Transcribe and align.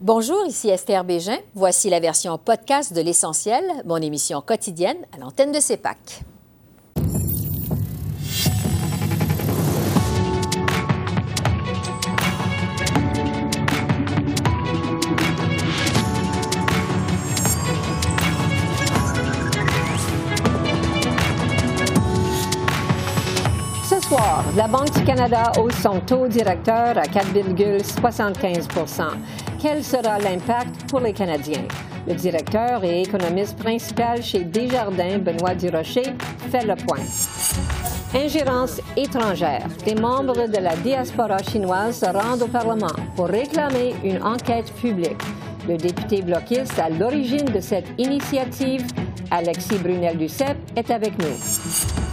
Bonjour, 0.00 0.46
ici 0.46 0.68
Esther 0.68 1.02
Bégin. 1.02 1.38
Voici 1.56 1.90
la 1.90 1.98
version 1.98 2.38
podcast 2.38 2.92
de 2.92 3.00
L'Essentiel, 3.00 3.64
mon 3.84 3.96
émission 3.96 4.40
quotidienne 4.40 4.98
à 5.12 5.18
l'antenne 5.18 5.50
de 5.50 5.58
CEPAC. 5.58 6.22
la 24.56 24.66
Banque 24.66 24.90
du 24.92 25.04
Canada 25.04 25.52
hausse 25.58 25.82
son 25.82 26.00
taux 26.00 26.28
directeur 26.28 26.96
à 26.96 27.02
4,75 27.02 29.47
Quel 29.60 29.82
sera 29.82 30.18
l'impact 30.20 30.88
pour 30.88 31.00
les 31.00 31.12
Canadiens? 31.12 31.66
Le 32.06 32.14
directeur 32.14 32.84
et 32.84 33.02
économiste 33.02 33.58
principal 33.58 34.22
chez 34.22 34.44
Desjardins, 34.44 35.18
Benoît 35.18 35.56
Durocher, 35.56 36.14
fait 36.48 36.64
le 36.64 36.76
point. 36.76 37.02
Ingérence 38.14 38.80
étrangère. 38.96 39.66
Des 39.84 39.96
membres 39.96 40.46
de 40.46 40.58
la 40.58 40.76
diaspora 40.76 41.38
chinoise 41.38 41.98
se 41.98 42.06
rendent 42.06 42.42
au 42.42 42.46
Parlement 42.46 42.86
pour 43.16 43.26
réclamer 43.26 43.96
une 44.04 44.22
enquête 44.22 44.72
publique. 44.74 45.22
Le 45.68 45.76
député 45.76 46.22
bloquiste 46.22 46.78
à 46.78 46.88
l'origine 46.88 47.46
de 47.46 47.60
cette 47.60 47.88
initiative, 47.98 48.86
Alexis 49.32 49.78
Brunel-Duceppe, 49.78 50.56
est 50.76 50.90
avec 50.90 51.18
nous. 51.18 52.07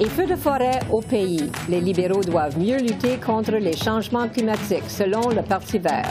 Et 0.00 0.06
feu 0.06 0.26
de 0.26 0.36
forêt 0.36 0.80
au 0.90 1.00
pays. 1.00 1.50
Les 1.68 1.80
libéraux 1.80 2.22
doivent 2.22 2.58
mieux 2.58 2.78
lutter 2.78 3.18
contre 3.18 3.52
les 3.52 3.76
changements 3.76 4.28
climatiques, 4.28 4.88
selon 4.88 5.28
le 5.28 5.42
Parti 5.42 5.78
vert. 5.78 6.08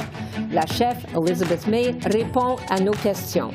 La 0.52 0.66
chef 0.66 1.06
Elizabeth 1.16 1.68
May 1.68 1.96
répond 2.06 2.56
à 2.70 2.80
nos 2.80 2.94
questions. 2.94 3.52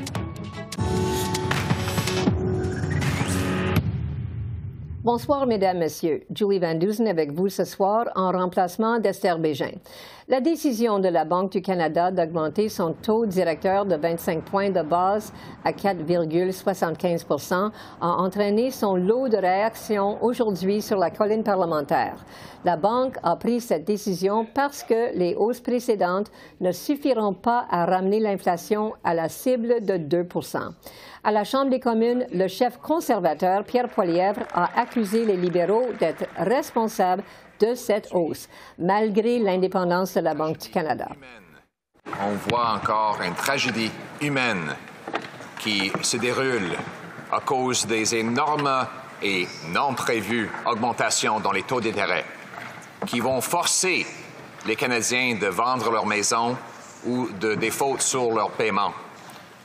Bonsoir, 5.04 5.46
Mesdames, 5.46 5.78
Messieurs. 5.78 6.24
Julie 6.34 6.58
Van 6.58 6.74
Dusen 6.74 7.06
avec 7.06 7.32
vous 7.32 7.48
ce 7.48 7.64
soir 7.64 8.06
en 8.16 8.32
remplacement 8.32 8.98
d'Esther 8.98 9.38
Bégin. 9.38 9.70
La 10.28 10.40
décision 10.40 10.98
de 10.98 11.06
la 11.06 11.24
Banque 11.24 11.52
du 11.52 11.62
Canada 11.62 12.10
d'augmenter 12.10 12.68
son 12.68 12.94
taux 12.94 13.26
directeur 13.26 13.86
de 13.86 13.94
25 13.94 14.42
points 14.42 14.70
de 14.70 14.82
base 14.82 15.32
à 15.64 15.70
4,75% 15.70 17.70
a 18.00 18.08
entraîné 18.08 18.72
son 18.72 18.96
lot 18.96 19.28
de 19.28 19.36
réactions 19.36 20.18
aujourd'hui 20.24 20.82
sur 20.82 20.98
la 20.98 21.10
colline 21.10 21.44
parlementaire. 21.44 22.24
La 22.64 22.76
Banque 22.76 23.18
a 23.22 23.36
pris 23.36 23.60
cette 23.60 23.84
décision 23.84 24.44
parce 24.52 24.82
que 24.82 25.16
les 25.16 25.36
hausses 25.36 25.60
précédentes 25.60 26.32
ne 26.60 26.72
suffiront 26.72 27.32
pas 27.32 27.64
à 27.70 27.86
ramener 27.86 28.18
l'inflation 28.18 28.94
à 29.04 29.14
la 29.14 29.28
cible 29.28 29.84
de 29.84 29.94
2% 29.94 30.72
à 31.26 31.32
la 31.32 31.42
Chambre 31.42 31.70
des 31.70 31.80
communes, 31.80 32.24
le 32.32 32.46
chef 32.46 32.78
conservateur, 32.78 33.64
Pierre 33.64 33.88
Poilièvre, 33.88 34.42
a 34.54 34.80
accusé 34.80 35.24
les 35.24 35.36
libéraux 35.36 35.86
d'être 35.98 36.24
responsables 36.36 37.24
de 37.60 37.74
cette 37.74 38.08
hausse, 38.12 38.48
malgré 38.78 39.38
l'indépendance 39.38 40.14
de 40.14 40.20
la 40.20 40.34
Banque 40.34 40.58
du 40.58 40.68
Canada. 40.68 41.08
On 42.22 42.34
voit 42.48 42.70
encore 42.70 43.18
une 43.24 43.34
tragédie 43.34 43.90
humaine 44.20 44.74
qui 45.58 45.90
se 46.02 46.16
déroule 46.16 46.76
à 47.32 47.40
cause 47.40 47.86
des 47.86 48.14
énormes 48.14 48.86
et 49.22 49.48
non 49.68 49.94
prévues 49.94 50.50
augmentations 50.66 51.40
dans 51.40 51.52
les 51.52 51.62
taux 51.62 51.80
d'intérêt 51.80 52.24
qui 53.06 53.20
vont 53.20 53.40
forcer 53.40 54.06
les 54.66 54.76
Canadiens 54.76 55.36
de 55.40 55.46
vendre 55.46 55.90
leur 55.90 56.06
maison 56.06 56.56
ou 57.04 57.28
de 57.40 57.54
défaut 57.54 57.96
sur 57.98 58.32
leur 58.32 58.50
paiement. 58.50 58.92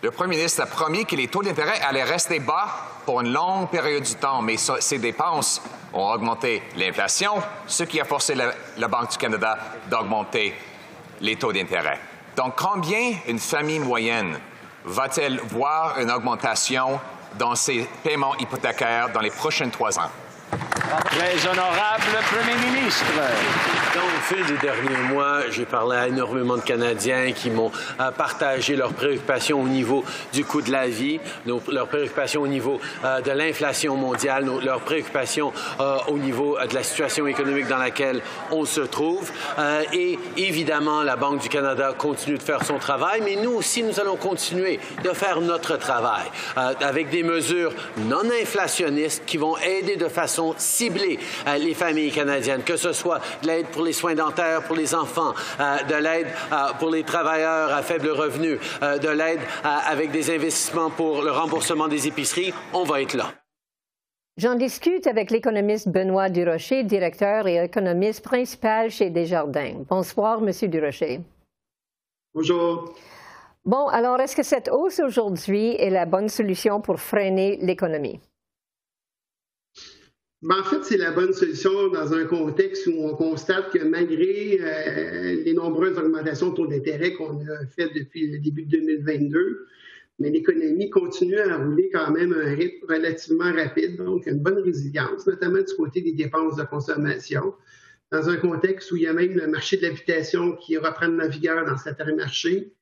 Le 0.02 0.12
premier 0.12 0.38
ministre 0.38 0.64
a 0.64 0.66
promis 0.66 1.06
que 1.06 1.16
les 1.16 1.28
taux 1.28 1.44
d'intérêt 1.44 1.80
allaient 1.82 2.04
rester 2.04 2.40
bas 2.40 2.68
pour 3.06 3.22
une 3.22 3.32
longue 3.32 3.70
période 3.70 4.04
du 4.04 4.16
temps, 4.16 4.42
mais 4.42 4.58
ces 4.58 5.00
dépenses 5.00 5.62
ont 5.94 6.12
augmenté 6.12 6.64
l'inflation, 6.76 7.34
ce 7.68 7.84
qui 7.84 8.00
a 8.00 8.06
forcé 8.06 8.36
la, 8.36 8.88
Banque 8.88 9.12
du 9.12 9.18
Canada 9.18 9.58
d'augmenter 9.90 10.54
les 11.20 11.36
taux 11.36 11.54
d'intérêt. 11.54 12.00
Donc, 12.36 12.56
combien 12.56 13.14
une 13.28 13.40
famille 13.40 13.80
moyenne 13.80 14.40
va-t-elle 14.86 15.40
voir 15.40 16.00
une 16.00 16.12
augmentation 16.12 17.00
dans 17.38 17.56
ses 17.56 17.88
paiements 18.04 18.36
hypothécaires 18.38 19.10
dans 19.12 19.22
les 19.22 19.30
prochains 19.30 19.70
trois 19.70 20.00
ans? 20.00 20.10
Très 20.92 21.48
honorable 21.50 22.04
Premier 22.30 22.70
ministre. 22.70 23.06
Dans 23.96 24.02
le 24.02 24.22
fil 24.22 24.46
des 24.46 24.60
derniers 24.60 25.04
mois, 25.10 25.50
j'ai 25.50 25.64
parlé 25.64 25.96
à 25.96 26.08
énormément 26.10 26.58
de 26.58 26.62
Canadiens 26.62 27.32
qui 27.32 27.50
m'ont 27.50 27.72
euh, 28.00 28.12
partagé 28.12 28.76
leurs 28.76 28.92
préoccupations 28.92 29.62
au 29.62 29.68
niveau 29.68 30.04
du 30.34 30.44
coût 30.44 30.62
de 30.62 30.72
la 30.72 30.88
vie, 30.88 31.20
leurs 31.46 31.88
préoccupations 31.88 32.42
au 32.42 32.48
niveau 32.48 32.80
euh, 33.06 33.22
de 33.22 33.32
l'inflation 33.32 33.96
mondiale, 33.96 34.50
leurs 34.66 34.82
préoccupations 34.82 35.54
euh, 35.80 35.98
au 36.10 36.18
niveau 36.18 36.58
de 36.58 36.74
la 36.74 36.84
situation 36.84 37.26
économique 37.26 37.68
dans 37.68 37.78
laquelle 37.78 38.22
on 38.52 38.66
se 38.66 38.82
trouve. 38.82 39.32
et 39.94 40.20
évidemment, 40.36 41.04
la 41.04 41.16
Banque 41.16 41.42
du 41.42 41.50
Canada 41.50 41.94
continue 41.98 42.38
de 42.38 42.44
faire 42.44 42.66
son 42.66 42.78
travail, 42.78 43.22
mais 43.24 43.36
nous 43.36 43.52
aussi, 43.52 43.84
nous 43.84 44.00
allons 44.00 44.18
continuer 44.18 44.80
de 45.04 45.10
faire 45.12 45.40
notre 45.40 45.78
travail 45.78 46.26
avec 46.56 47.10
des 47.10 47.24
mesures 47.24 47.74
non 47.98 48.24
inflationnistes 48.42 49.24
qui 49.26 49.38
vont 49.38 49.58
aider 49.58 49.96
de 49.96 50.08
façon 50.08 50.54
cibler 50.82 51.20
euh, 51.48 51.58
les 51.58 51.76
familles 51.76 52.12
canadiennes, 52.12 52.64
que 52.64 52.76
ce 52.76 52.92
soit 52.92 53.20
de 53.44 53.48
l'aide 53.48 53.68
pour 53.68 53.84
les 53.84 53.94
soins 53.94 54.16
dentaires 54.16 54.64
pour 54.64 54.76
les 54.76 54.96
enfants, 54.96 55.34
euh, 55.60 55.84
de 55.84 55.96
l'aide 55.96 56.28
euh, 56.52 56.74
pour 56.80 56.90
les 56.90 57.04
travailleurs 57.04 57.72
à 57.72 57.84
faible 57.84 58.10
revenu, 58.10 58.58
de 58.82 59.10
l'aide 59.10 59.40
avec 59.64 60.12
des 60.12 60.34
investissements 60.34 60.90
pour 60.90 61.22
le 61.22 61.32
remboursement 61.32 61.88
des 61.88 62.08
épiceries, 62.08 62.54
on 62.74 62.84
va 62.84 63.02
être 63.02 63.14
là. 63.14 63.28
J'en 64.38 64.56
discute 64.56 65.06
avec 65.08 65.30
l'économiste 65.30 65.90
Benoît 65.90 66.30
Durocher, 66.30 66.84
directeur 66.84 67.48
et 67.48 67.64
économiste 67.64 68.24
principal 68.24 68.90
chez 68.90 69.10
Desjardins. 69.10 69.84
Bonsoir, 69.90 70.42
Monsieur 70.42 70.68
Durocher. 70.68 71.20
Bonjour. 72.34 72.96
Bon, 73.66 73.88
alors, 73.88 74.20
est-ce 74.20 74.36
que 74.36 74.44
cette 74.44 74.70
hausse 74.70 75.00
aujourd'hui 75.00 75.76
est 75.78 75.92
la 75.92 76.06
bonne 76.06 76.30
solution 76.30 76.82
pour 76.82 77.00
freiner 77.00 77.58
l'économie? 77.62 78.20
Ben, 80.42 80.60
en 80.60 80.64
fait, 80.64 80.84
c'est 80.84 80.98
la 80.98 81.12
bonne 81.12 81.34
solution 81.34 81.90
dans 81.90 82.14
un 82.14 82.26
contexte 82.26 82.88
où 82.88 82.94
on 83.04 83.16
constate 83.16 83.72
que 83.72 83.84
malgré 83.84 84.60
euh, 84.60 85.44
les 85.44 85.54
nombreuses 85.54 85.96
augmentations 86.00 86.50
de 86.50 86.56
taux 86.56 86.66
d'intérêt 86.66 87.14
qu'on 87.14 87.40
a 87.42 87.66
faites 87.76 87.94
depuis 87.94 88.26
le 88.28 88.40
début 88.40 88.64
de 88.64 88.72
2022, 88.80 89.68
mais 90.18 90.32
l'économie 90.32 90.90
continue 90.90 91.38
à 91.38 91.58
rouler 91.58 91.92
quand 91.94 92.10
même 92.10 92.34
à 92.34 92.38
un 92.38 92.56
rythme 92.56 92.88
relativement 92.90 93.54
rapide, 93.54 93.98
donc 93.98 94.26
une 94.26 94.40
bonne 94.40 94.58
résilience, 94.64 95.28
notamment 95.28 95.60
du 95.60 95.76
côté 95.78 96.02
des 96.02 96.14
dépenses 96.14 96.56
de 96.56 96.64
consommation, 96.64 97.54
dans 98.12 98.28
un 98.28 98.38
contexte 98.38 98.92
où 98.92 98.98
il 98.98 99.04
y 99.04 99.08
a 99.08 99.14
même 99.14 99.34
le 99.36 99.46
marché 99.46 99.78
de 99.78 99.84
l'habitation 99.84 100.56
qui 100.56 100.76
reprend 100.76 101.08
la 101.08 101.28
vigueur 101.28 101.66
dans 101.68 101.78
certains 101.78 102.16
marchés, 102.16 102.74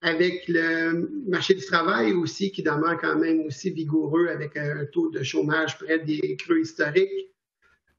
avec 0.00 0.46
le 0.48 1.08
marché 1.26 1.54
du 1.54 1.64
travail 1.64 2.12
aussi 2.12 2.52
qui 2.52 2.62
demeure 2.62 2.98
quand 3.00 3.16
même 3.16 3.40
aussi 3.40 3.70
vigoureux 3.70 4.28
avec 4.28 4.56
un 4.56 4.84
taux 4.86 5.10
de 5.10 5.22
chômage 5.22 5.76
près 5.78 5.98
des 5.98 6.36
creux 6.36 6.60
historiques. 6.60 7.34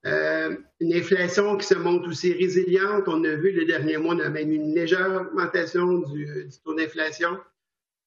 Euh, 0.05 0.55
une 0.79 0.93
inflation 0.93 1.57
qui 1.57 1.67
se 1.67 1.75
montre 1.75 2.07
aussi 2.07 2.31
résiliente. 2.31 3.03
On 3.07 3.23
a 3.25 3.35
vu 3.35 3.51
le 3.51 3.65
dernier 3.65 3.97
mois, 3.97 4.15
on 4.15 4.19
a 4.19 4.29
même 4.29 4.51
une 4.51 4.73
légère 4.73 5.27
augmentation 5.27 5.99
du, 5.99 6.25
du 6.45 6.59
taux 6.63 6.73
d'inflation. 6.73 7.38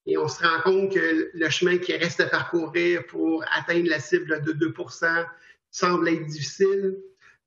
Et 0.06 0.16
on 0.16 0.26
se 0.26 0.42
rend 0.42 0.62
compte 0.62 0.94
que 0.94 1.30
le 1.34 1.48
chemin 1.50 1.76
qui 1.76 1.94
reste 1.94 2.20
à 2.20 2.26
parcourir 2.26 3.06
pour 3.06 3.44
atteindre 3.52 3.88
la 3.88 4.00
cible 4.00 4.42
de 4.42 4.52
2% 4.52 5.26
semble 5.70 6.08
être 6.08 6.26
difficile. 6.26 6.96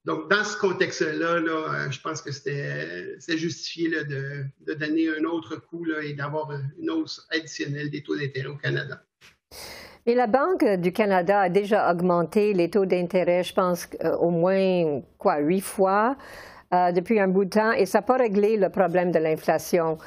Donc, 0.05 0.29
dans 0.29 0.43
ce 0.43 0.55
contexte-là, 0.57 1.37
euh, 1.37 1.89
je 1.89 1.99
pense 1.99 2.21
que 2.21 2.31
c'est 2.31 3.37
justifié 3.37 3.89
de, 3.89 4.45
donner 4.75 5.07
un 5.19 5.23
autre 5.23 5.55
coup 5.55 5.83
et 6.03 6.13
d'avoir 6.13 6.51
une 6.79 6.91
hausse 6.91 7.25
additionnelle 7.31 7.89
des 7.89 8.03
taux 8.03 8.15
d'intérêt 8.15 8.49
au 8.49 8.55
Canada. 8.55 9.01
Et 10.05 10.13
la 10.13 10.27
Banque 10.27 10.63
du 10.63 10.91
Canada 10.91 11.41
a 11.41 11.49
déjà 11.49 11.91
augmenté 11.91 12.53
les 12.53 12.69
taux 12.69 12.85
d'intérêt, 12.85 13.43
je 13.43 13.53
pense, 13.55 13.87
euh, 14.03 14.15
au 14.17 14.29
moins, 14.29 15.01
quoi, 15.17 15.39
huit 15.39 15.61
fois 15.61 16.15
euh, 16.71 16.91
depuis 16.91 17.19
un 17.19 17.27
bout 17.27 17.45
de 17.45 17.49
temps, 17.49 17.71
et 17.71 17.87
ça 17.87 17.99
n'a 17.99 18.01
pas 18.03 18.17
réglé 18.17 18.57
le 18.57 18.69
problème 18.69 19.11
de 19.11 19.17
l'inflation. 19.17 19.97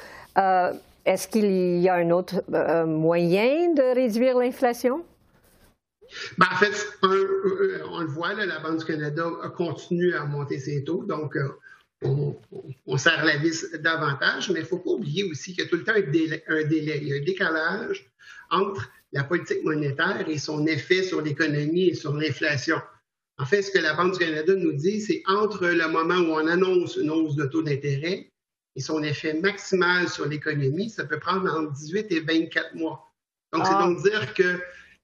Est-ce 1.05 1.27
qu'il 1.27 1.79
y 1.79 1.89
a 1.89 1.95
un 1.95 2.11
autre 2.11 2.43
moyen 2.85 3.73
de 3.73 3.95
réduire 3.95 4.37
l'inflation? 4.37 5.03
Ben, 6.37 6.47
en 6.51 6.55
fait, 6.55 6.87
euh, 7.03 7.81
on 7.89 8.01
le 8.01 8.07
voit, 8.07 8.33
la 8.33 8.59
Banque 8.59 8.79
du 8.79 8.85
Canada 8.85 9.29
continue 9.55 10.13
à 10.13 10.25
monter 10.25 10.59
ses 10.59 10.83
taux, 10.83 11.03
donc 11.03 11.35
euh, 11.35 11.49
on, 12.87 12.97
serre 12.97 13.25
la 13.25 13.37
vis 13.37 13.65
davantage, 13.79 14.49
mais 14.49 14.59
il 14.59 14.63
ne 14.63 14.67
faut 14.67 14.79
pas 14.79 14.91
oublier 14.91 15.23
aussi 15.25 15.53
qu'il 15.53 15.63
y 15.63 15.67
a 15.67 15.69
tout 15.69 15.75
le 15.75 15.83
temps 15.83 15.93
un 15.95 16.01
délai, 16.01 16.43
un 16.47 16.63
délai, 16.63 16.99
il 17.01 17.07
y 17.09 17.13
a 17.13 17.17
un 17.17 17.23
décalage 17.23 18.09
entre 18.49 18.89
la 19.11 19.23
politique 19.23 19.63
monétaire 19.63 20.25
et 20.27 20.37
son 20.37 20.65
effet 20.65 21.03
sur 21.03 21.21
l'économie 21.21 21.89
et 21.89 21.93
sur 21.93 22.13
l'inflation. 22.13 22.81
En 23.37 23.45
fait, 23.45 23.61
ce 23.61 23.71
que 23.71 23.79
la 23.79 23.93
Banque 23.93 24.13
du 24.13 24.19
Canada 24.19 24.53
nous 24.55 24.73
dit, 24.73 25.01
c'est 25.01 25.23
entre 25.27 25.67
le 25.67 25.87
moment 25.87 26.15
où 26.15 26.33
on 26.33 26.47
annonce 26.47 26.97
une 26.97 27.09
hausse 27.09 27.35
de 27.35 27.45
taux 27.45 27.63
d'intérêt 27.63 28.31
et 28.75 28.81
son 28.81 29.01
effet 29.03 29.33
maximal 29.33 30.09
sur 30.09 30.27
l'économie, 30.27 30.89
ça 30.89 31.05
peut 31.05 31.19
prendre 31.19 31.49
entre 31.53 31.71
18 31.73 32.11
et 32.11 32.19
24 32.19 32.75
mois. 32.75 33.13
Donc, 33.53 33.65
c'est 33.65 33.73
ah. 33.73 33.83
donc 33.83 34.03
dire 34.03 34.33
que 34.33 34.59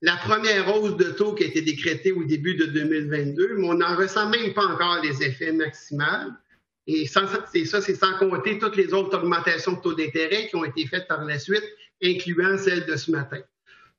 la 0.06 0.18
première 0.18 0.68
hausse 0.72 0.98
de 0.98 1.06
taux 1.06 1.34
qui 1.34 1.44
a 1.44 1.48
été 1.48 1.64
décrétée 1.64 2.12
au 2.12 2.24
début 2.24 2.54
de 2.54 2.68
2022, 2.68 3.56
mais 3.58 3.68
on 3.68 3.74
n'en 3.74 3.96
ressent 3.96 4.30
même 4.30 4.54
pas 4.54 4.68
encore 4.68 5.02
les 5.02 5.24
effets 5.24 5.52
maximaux. 5.52 6.32
Et 6.86 7.08
ça, 7.08 7.28
c'est 7.52 7.66
sans 7.66 8.18
compter 8.20 8.60
toutes 8.60 8.76
les 8.76 8.94
autres 8.94 9.18
augmentations 9.18 9.72
de 9.72 9.82
taux 9.82 9.96
d'intérêt 9.96 10.48
qui 10.48 10.56
ont 10.58 10.64
été 10.64 10.86
faites 10.86 11.08
par 11.08 11.26
la 11.26 11.40
suite, 11.40 11.64
incluant 12.04 12.56
celle 12.60 12.86
de 12.86 12.96
ce 12.96 13.10
matin. 13.10 13.40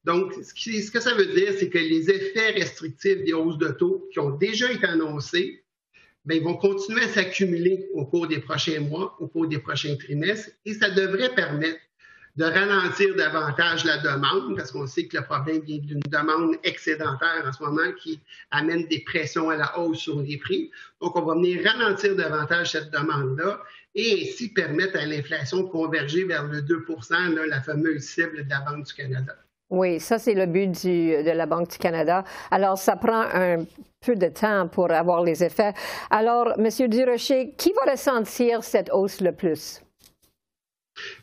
Donc, 0.04 0.32
ce, 0.34 0.90
que 0.92 1.00
ça 1.00 1.12
veut 1.14 1.26
dire, 1.26 1.52
c'est 1.58 1.70
que 1.70 1.78
les 1.78 2.08
effets 2.08 2.50
restrictifs 2.50 3.24
des 3.24 3.32
hausses 3.32 3.58
de 3.58 3.70
taux 3.70 4.08
qui 4.12 4.20
ont 4.20 4.30
déjà 4.30 4.70
été 4.70 4.86
annoncés 4.86 5.64
bien, 6.24 6.40
vont 6.40 6.56
continuer 6.56 7.02
à 7.02 7.08
s'accumuler 7.08 7.88
au 7.94 8.06
cours 8.06 8.28
des 8.28 8.38
prochains 8.38 8.78
mois, 8.78 9.16
au 9.18 9.26
cours 9.26 9.48
des 9.48 9.58
prochains 9.58 9.96
trimestres, 9.96 10.50
et 10.64 10.74
ça 10.74 10.88
devrait 10.90 11.34
permettre 11.34 11.80
de 12.36 12.44
ralentir 12.44 13.14
davantage 13.16 13.84
la 13.84 13.98
demande, 13.98 14.56
parce 14.56 14.70
qu'on 14.70 14.86
sait 14.86 15.06
que 15.06 15.16
le 15.16 15.24
problème 15.24 15.60
vient 15.62 15.78
d'une 15.78 16.00
demande 16.00 16.56
excédentaire 16.64 17.44
en 17.46 17.52
ce 17.52 17.62
moment 17.62 17.92
qui 17.98 18.20
amène 18.50 18.86
des 18.86 19.00
pressions 19.00 19.48
à 19.48 19.56
la 19.56 19.78
hausse 19.78 20.00
sur 20.00 20.20
les 20.20 20.36
prix. 20.36 20.70
Donc, 21.00 21.16
on 21.16 21.22
va 21.22 21.34
venir 21.34 21.64
ralentir 21.64 22.14
davantage 22.14 22.72
cette 22.72 22.90
demande-là 22.90 23.58
et 23.94 24.22
ainsi 24.22 24.52
permettre 24.52 24.98
à 24.98 25.06
l'inflation 25.06 25.62
de 25.62 25.68
converger 25.68 26.24
vers 26.24 26.44
le 26.44 26.60
2% 26.60 27.48
la 27.48 27.60
fameuse 27.62 28.02
cible 28.02 28.44
de 28.44 28.50
la 28.50 28.60
Banque 28.60 28.84
du 28.84 28.92
Canada. 28.92 29.34
Oui, 29.70 29.98
ça, 29.98 30.18
c'est 30.18 30.34
le 30.34 30.46
but 30.46 30.84
de 30.84 31.30
la 31.30 31.46
Banque 31.46 31.70
du 31.70 31.78
Canada. 31.78 32.22
Alors, 32.50 32.76
ça 32.76 32.96
prend 32.96 33.24
un 33.32 33.64
peu 34.04 34.14
de 34.14 34.28
temps 34.28 34.68
pour 34.68 34.92
avoir 34.92 35.24
les 35.24 35.42
effets. 35.42 35.72
Alors, 36.10 36.52
M. 36.58 36.68
Durocher, 36.88 37.54
qui 37.56 37.72
va 37.72 37.90
ressentir 37.90 38.62
cette 38.62 38.90
hausse 38.92 39.20
le 39.22 39.32
plus? 39.32 39.80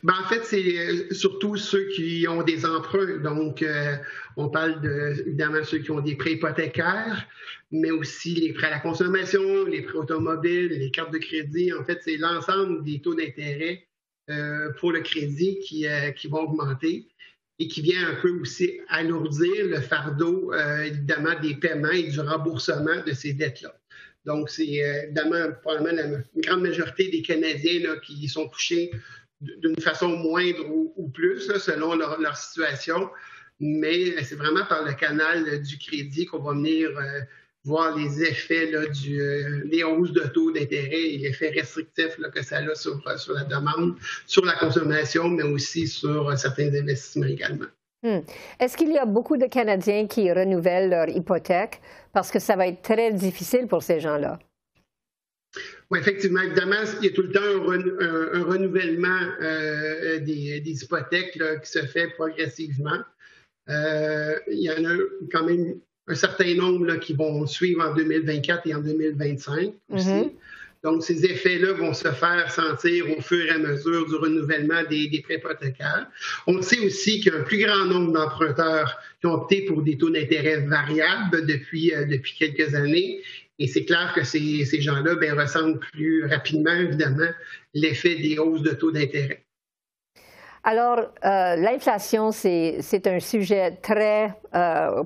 Ben, 0.02 0.14
en 0.22 0.28
fait, 0.28 0.44
c'est 0.44 0.78
euh, 0.78 1.12
surtout 1.12 1.56
ceux 1.56 1.86
qui 1.88 2.26
ont 2.28 2.42
des 2.42 2.64
emprunts. 2.64 3.18
Donc, 3.18 3.62
euh, 3.62 3.96
on 4.36 4.48
parle 4.48 4.80
de, 4.80 5.20
évidemment, 5.26 5.64
ceux 5.64 5.78
qui 5.78 5.90
ont 5.90 6.00
des 6.00 6.16
prêts 6.16 6.32
hypothécaires, 6.32 7.26
mais 7.70 7.90
aussi 7.90 8.34
les 8.34 8.52
prêts 8.52 8.68
à 8.68 8.70
la 8.70 8.80
consommation, 8.80 9.64
les 9.64 9.82
prêts 9.82 9.98
automobiles, 9.98 10.68
les 10.68 10.90
cartes 10.90 11.12
de 11.12 11.18
crédit. 11.18 11.72
En 11.72 11.84
fait, 11.84 12.00
c'est 12.04 12.16
l'ensemble 12.16 12.84
des 12.84 13.00
taux 13.00 13.14
d'intérêt 13.14 13.86
euh, 14.30 14.72
pour 14.78 14.92
le 14.92 15.00
crédit 15.00 15.58
qui, 15.60 15.86
vont 16.28 16.40
augmenter 16.40 17.08
et 17.58 17.68
qui 17.68 17.82
vient 17.82 18.08
un 18.08 18.14
peu 18.14 18.30
aussi 18.40 18.80
alourdir 18.88 19.66
le 19.66 19.80
fardeau, 19.80 20.52
évidemment, 20.84 21.38
des 21.40 21.54
paiements 21.54 21.90
et 21.90 22.04
du 22.04 22.20
remboursement 22.20 23.02
de 23.06 23.12
ces 23.12 23.32
dettes-là. 23.32 23.78
Donc, 24.24 24.50
c'est 24.50 24.66
évidemment 24.66 25.52
probablement 25.62 25.94
la 25.94 26.40
grande 26.42 26.62
majorité 26.62 27.10
des 27.10 27.22
Canadiens 27.22 27.96
qui 28.02 28.26
sont 28.26 28.48
touchés 28.48 28.90
d'une 29.58 29.80
façon 29.80 30.08
moindre 30.08 30.64
ou, 30.68 31.08
plus, 31.08 31.50
selon 31.58 31.94
leur, 31.94 32.36
situation. 32.36 33.10
Mais 33.60 34.22
c'est 34.24 34.34
vraiment 34.34 34.64
par 34.66 34.84
le 34.84 34.92
canal 34.92 35.62
du 35.62 35.78
crédit 35.78 36.26
qu'on 36.26 36.40
va 36.40 36.52
venir 36.52 36.90
euh, 36.98 37.20
voir 37.64 37.96
les 37.96 38.22
effets 38.22 38.70
là, 38.70 38.86
du, 38.86 39.20
euh, 39.20 39.88
hausses 39.88 40.12
de 40.12 40.26
taux 40.28 40.50
d'intérêt 40.50 41.00
et 41.00 41.18
l'effet 41.18 41.50
restrictif 41.50 42.16
que 42.32 42.42
ça 42.42 42.58
a 42.58 42.74
sur, 42.74 43.00
sur, 43.18 43.34
la 43.34 43.44
demande, 43.44 43.96
sur 44.26 44.44
la 44.44 44.54
consommation, 44.54 45.28
mais 45.28 45.44
aussi 45.44 45.86
sur 45.86 46.36
certains 46.36 46.74
investissements 46.74 47.26
également. 47.26 47.66
Hmm. 48.02 48.20
Est-ce 48.60 48.76
qu'il 48.76 48.92
y 48.92 48.98
a 48.98 49.06
beaucoup 49.06 49.38
de 49.38 49.46
Canadiens 49.46 50.06
qui 50.06 50.30
renouvellent 50.30 50.90
leur 50.90 51.08
hypothèque? 51.08 51.80
Parce 52.12 52.30
que 52.30 52.38
ça 52.38 52.54
va 52.54 52.66
être 52.66 52.82
très 52.82 53.12
difficile 53.12 53.66
pour 53.66 53.82
ces 53.82 53.98
gens-là? 53.98 54.38
Oui, 55.90 55.98
effectivement. 55.98 56.40
Évidemment, 56.40 56.76
il 57.00 57.06
y 57.06 57.08
a 57.08 57.14
tout 57.14 57.22
le 57.22 57.32
temps 57.32 57.40
un, 57.40 58.42
renouvellement 58.44 59.20
euh, 59.40 60.18
des, 60.20 60.62
hypothèques 60.66 61.38
qui 61.62 61.70
se 61.70 61.80
fait 61.86 62.08
progressivement. 62.08 62.98
Euh, 63.68 64.38
il 64.50 64.60
y 64.60 64.70
en 64.70 64.84
a 64.84 64.96
quand 65.32 65.44
même 65.44 65.76
un 66.06 66.14
certain 66.14 66.54
nombre 66.54 66.96
qui 66.96 67.14
vont 67.14 67.46
suivre 67.46 67.82
en 67.82 67.94
2024 67.94 68.66
et 68.66 68.74
en 68.74 68.80
2025 68.80 69.72
aussi. 69.90 70.08
Mm-hmm. 70.08 70.30
Donc, 70.84 71.02
ces 71.02 71.24
effets-là 71.24 71.72
vont 71.72 71.94
se 71.94 72.08
faire 72.08 72.50
sentir 72.50 73.06
au 73.16 73.22
fur 73.22 73.42
et 73.46 73.50
à 73.50 73.58
mesure 73.58 74.06
du 74.06 74.16
renouvellement 74.16 74.82
des, 74.90 75.22
prêts 75.24 75.36
hypothécaires. 75.36 76.06
On 76.46 76.60
sait 76.60 76.78
aussi 76.80 77.20
qu'il 77.20 77.32
y 77.32 77.34
a 77.34 77.38
un 77.38 77.42
plus 77.42 77.56
grand 77.56 77.86
nombre 77.86 78.12
d'emprunteurs 78.12 78.98
qui 79.18 79.26
ont 79.26 79.32
opté 79.32 79.62
pour 79.62 79.80
des 79.80 79.96
taux 79.96 80.10
d'intérêt 80.10 80.58
variables 80.58 81.46
depuis, 81.46 81.94
euh, 81.94 82.04
depuis 82.04 82.34
quelques 82.38 82.74
années 82.74 83.22
et 83.58 83.68
c'est 83.68 83.84
clair 83.84 84.12
que 84.14 84.24
ces, 84.24 84.64
ces 84.64 84.80
gens-là 84.80 85.14
ben, 85.14 85.38
ressentent 85.38 85.80
plus 85.80 86.26
rapidement, 86.26 86.74
évidemment, 86.74 87.30
l'effet 87.72 88.16
des 88.16 88.38
hausses 88.38 88.62
de 88.62 88.72
taux 88.72 88.90
d'intérêt. 88.90 89.44
Alors, 90.64 90.98
euh, 90.98 91.56
l'inflation, 91.56 92.32
c'est 92.32 93.06
un 93.06 93.20
sujet 93.20 93.76
très 93.82 94.34
euh, 94.54 95.04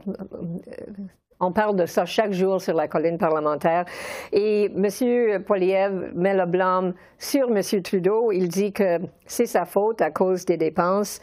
on 1.41 1.53
parle 1.53 1.77
de 1.77 1.87
ça 1.87 2.05
chaque 2.05 2.33
jour 2.33 2.61
sur 2.61 2.75
la 2.75 2.89
colline 2.89 3.19
parlementaire. 3.19 3.85
Et 4.33 4.65
M. 4.65 5.43
Poiliev 5.45 6.13
met 6.15 6.35
le 6.35 6.47
blâme 6.47 6.95
sur 7.19 7.49
M. 7.51 7.83
Trudeau. 7.83 8.33
Il 8.33 8.49
dit 8.49 8.73
que 8.73 8.99
c'est 9.27 9.47
sa 9.47 9.65
faute 9.65 10.01
à 10.01 10.11
cause 10.11 10.45
des 10.45 10.57
dépenses, 10.57 11.21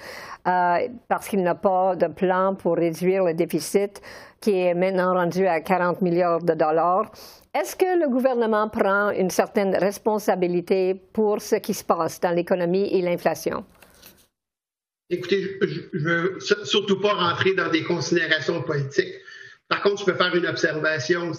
euh, 0.47 0.87
parce 1.07 1.27
qu'il 1.27 1.43
n'a 1.43 1.55
pas 1.55 1.95
de 1.95 2.07
plan 2.07 2.55
pour 2.55 2.77
réduire 2.77 3.23
le 3.23 3.33
déficit 3.33 4.01
qui 4.39 4.51
est 4.51 4.73
maintenant 4.73 5.13
rendu 5.13 5.47
à 5.47 5.59
40 5.59 6.01
milliards 6.01 6.43
de 6.43 6.53
dollars. 6.53 7.11
Est-ce 7.53 7.75
que 7.75 7.99
le 7.99 8.09
gouvernement 8.09 8.69
prend 8.69 9.09
une 9.11 9.29
certaine 9.29 9.75
responsabilité 9.75 10.93
pour 11.13 11.41
ce 11.41 11.55
qui 11.55 11.73
se 11.73 11.83
passe 11.83 12.19
dans 12.19 12.31
l'économie 12.31 12.87
et 12.91 13.01
l'inflation? 13.01 13.65
Écoutez, 15.09 15.41
je 15.61 15.97
ne 15.97 16.03
veux 16.03 16.39
surtout 16.39 16.99
pas 16.99 17.13
rentrer 17.13 17.53
dans 17.53 17.69
des 17.69 17.83
considérations 17.83 18.61
politiques. 18.61 19.13
Par 19.67 19.81
contre, 19.81 20.01
je 20.01 20.05
peux 20.05 20.17
faire 20.17 20.35
une 20.35 20.45
observation. 20.45 21.31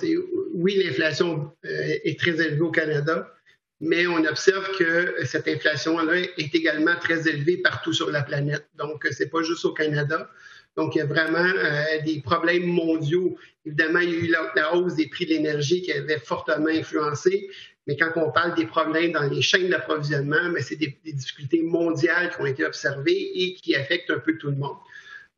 Oui, 0.54 0.82
l'inflation 0.82 1.52
euh, 1.64 1.98
est 2.04 2.18
très 2.18 2.40
élevée 2.40 2.60
au 2.60 2.70
Canada, 2.70 3.32
mais 3.80 4.06
on 4.06 4.24
observe 4.24 4.68
que 4.76 5.14
cette 5.24 5.46
inflation-là 5.46 6.16
est 6.36 6.54
également 6.54 6.96
très 6.96 7.28
élevée 7.28 7.58
partout 7.58 7.92
sur 7.92 8.10
la 8.10 8.22
planète. 8.22 8.66
Donc, 8.74 9.06
c'est 9.10 9.30
pas 9.30 9.42
juste 9.42 9.64
au 9.64 9.72
Canada. 9.72 10.28
Donc, 10.76 10.94
il 10.94 10.98
y 10.98 11.00
a 11.00 11.06
vraiment 11.06 11.38
euh, 11.38 12.02
des 12.04 12.20
problèmes 12.20 12.66
mondiaux. 12.66 13.38
Évidemment, 13.64 14.00
il 14.00 14.10
y 14.10 14.14
a 14.14 14.18
eu 14.18 14.34
la, 14.54 14.74
hausse 14.74 14.94
des 14.94 15.08
prix 15.08 15.24
de 15.24 15.30
l'énergie 15.30 15.82
qui 15.82 15.92
avait 15.92 16.18
fortement 16.18 16.68
influencé. 16.68 17.48
Mais 17.86 17.96
quand 17.96 18.10
on 18.16 18.30
parle 18.30 18.54
des 18.54 18.66
problèmes 18.66 19.12
dans 19.12 19.22
les 19.22 19.42
chaînes 19.42 19.70
d'approvisionnement, 19.70 20.52
c'est 20.60 20.76
des, 20.76 20.98
difficultés 21.04 21.62
mondiales 21.62 22.30
qui 22.34 22.40
ont 22.40 22.46
été 22.46 22.64
observées 22.64 23.30
et 23.34 23.54
qui 23.54 23.74
affectent 23.74 24.10
un 24.10 24.18
peu 24.18 24.36
tout 24.36 24.50
le 24.50 24.56
monde. 24.56 24.76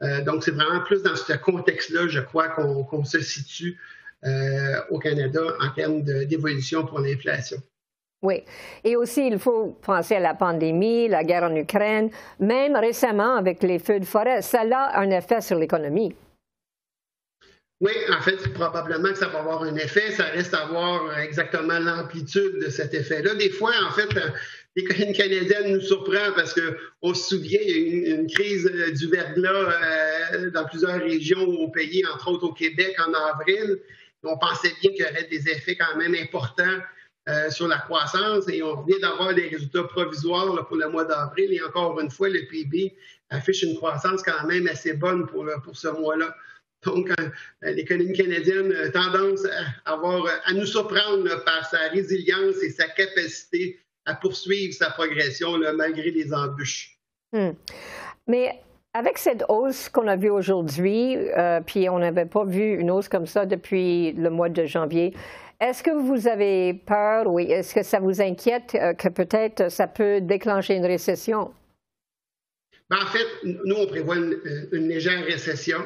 Euh, 0.02 0.22
donc, 0.22 0.44
c'est 0.44 0.52
vraiment 0.52 0.80
plus 0.80 1.02
dans 1.02 1.16
ce 1.16 1.32
contexte-là, 1.34 2.08
je 2.08 2.20
crois, 2.20 2.48
qu'on 2.48 3.04
se 3.04 3.20
situe 3.20 3.78
euh, 4.24 4.80
au 4.90 4.98
Canada 4.98 5.40
en 5.60 5.70
termes 5.70 6.02
d'évolution 6.02 6.84
pour 6.84 7.00
l'inflation. 7.00 7.58
Oui. 8.22 8.42
Et 8.82 8.96
aussi, 8.96 9.28
il 9.28 9.38
faut 9.38 9.78
penser 9.80 10.16
à 10.16 10.20
la 10.20 10.34
pandémie, 10.34 11.06
la 11.06 11.22
guerre 11.22 11.44
en 11.44 11.54
Ukraine, 11.54 12.10
même 12.40 12.74
récemment 12.74 13.36
avec 13.36 13.62
les 13.62 13.78
feux 13.78 14.00
de 14.00 14.04
forêt. 14.04 14.42
Ça 14.42 14.62
a 14.62 15.00
un 15.00 15.10
effet 15.10 15.40
sur 15.40 15.56
l'économie. 15.56 16.14
Oui, 17.80 17.92
en 18.10 18.20
fait, 18.20 18.52
probablement 18.54 19.10
que 19.10 19.18
ça 19.18 19.28
va 19.28 19.38
avoir 19.38 19.62
un 19.62 19.76
effet. 19.76 20.10
Ça 20.10 20.24
reste 20.24 20.52
à 20.52 20.66
voir 20.66 21.16
exactement 21.18 21.78
l'amplitude 21.78 22.58
de 22.60 22.70
cet 22.70 22.92
effet-là. 22.92 23.36
Des 23.36 23.50
fois, 23.50 23.72
en 23.88 23.92
fait, 23.92 24.08
l'économie 24.74 25.12
canadienne 25.12 25.74
nous 25.74 25.80
surprend 25.80 26.32
parce 26.34 26.54
qu'on 26.54 27.14
se 27.14 27.36
souvient, 27.36 27.60
il 27.62 27.70
y 27.70 27.72
a 27.72 27.76
eu 27.76 28.20
une, 28.20 28.26
crise 28.26 28.68
du 28.98 29.06
verglas 29.06 29.48
euh, 30.34 30.50
dans 30.50 30.64
plusieurs 30.64 31.00
régions 31.00 31.46
au 31.46 31.68
pays, 31.68 32.04
entre 32.12 32.32
autres 32.32 32.48
au 32.48 32.52
Québec 32.52 32.96
en 32.98 33.12
avril. 33.12 33.78
On 34.24 34.36
pensait 34.36 34.72
bien 34.80 34.90
qu'il 34.90 35.00
y 35.00 35.04
aurait 35.04 35.28
des 35.30 35.48
effets 35.48 35.76
quand 35.76 35.96
même 35.96 36.16
importants 36.16 36.78
euh, 37.28 37.48
sur 37.50 37.68
la 37.68 37.78
croissance 37.78 38.48
et 38.48 38.60
on 38.64 38.82
vient 38.82 38.98
d'avoir 38.98 39.34
des 39.34 39.46
résultats 39.46 39.84
provisoires 39.84 40.66
pour 40.66 40.76
le 40.76 40.88
mois 40.88 41.04
d'avril 41.04 41.52
et 41.52 41.62
encore 41.62 42.00
une 42.00 42.10
fois, 42.10 42.28
le 42.28 42.44
PIB 42.48 42.96
affiche 43.30 43.62
une 43.62 43.76
croissance 43.76 44.22
quand 44.24 44.48
même 44.48 44.66
assez 44.66 44.94
bonne 44.94 45.26
pour, 45.26 45.46
pour 45.62 45.76
ce 45.76 45.88
mois-là. 45.88 46.34
Donc, 46.84 47.10
euh, 47.10 47.30
l'économie 47.62 48.12
canadienne 48.12 48.72
a 48.72 48.88
tendance 48.90 49.44
à, 49.84 49.92
avoir, 49.92 50.26
à 50.44 50.52
nous 50.52 50.66
surprendre 50.66 51.44
par 51.44 51.66
sa 51.66 51.88
résilience 51.88 52.62
et 52.62 52.70
sa 52.70 52.86
capacité 52.88 53.80
à 54.04 54.14
poursuivre 54.14 54.72
sa 54.72 54.90
progression 54.90 55.58
malgré 55.74 56.10
les 56.10 56.32
embûches. 56.32 56.98
Hmm. 57.32 57.50
Mais 58.26 58.60
avec 58.94 59.18
cette 59.18 59.44
hausse 59.48 59.88
qu'on 59.88 60.06
a 60.06 60.16
vue 60.16 60.30
aujourd'hui, 60.30 61.16
euh, 61.16 61.60
puis 61.60 61.88
on 61.88 61.98
n'avait 61.98 62.26
pas 62.26 62.44
vu 62.44 62.78
une 62.78 62.90
hausse 62.90 63.08
comme 63.08 63.26
ça 63.26 63.44
depuis 63.44 64.12
le 64.12 64.30
mois 64.30 64.48
de 64.48 64.64
janvier, 64.64 65.14
est-ce 65.60 65.82
que 65.82 65.90
vous 65.90 66.28
avez 66.28 66.74
peur 66.74 67.26
ou 67.26 67.40
est-ce 67.40 67.74
que 67.74 67.82
ça 67.82 67.98
vous 67.98 68.20
inquiète 68.20 68.76
euh, 68.76 68.94
que 68.94 69.08
peut-être 69.08 69.70
ça 69.70 69.88
peut 69.88 70.20
déclencher 70.20 70.74
une 70.74 70.86
récession? 70.86 71.52
Ben, 72.90 72.98
en 73.02 73.06
fait, 73.06 73.26
nous, 73.42 73.74
on 73.74 73.86
prévoit 73.86 74.16
une, 74.16 74.88
légère 74.88 75.24
récession. 75.24 75.78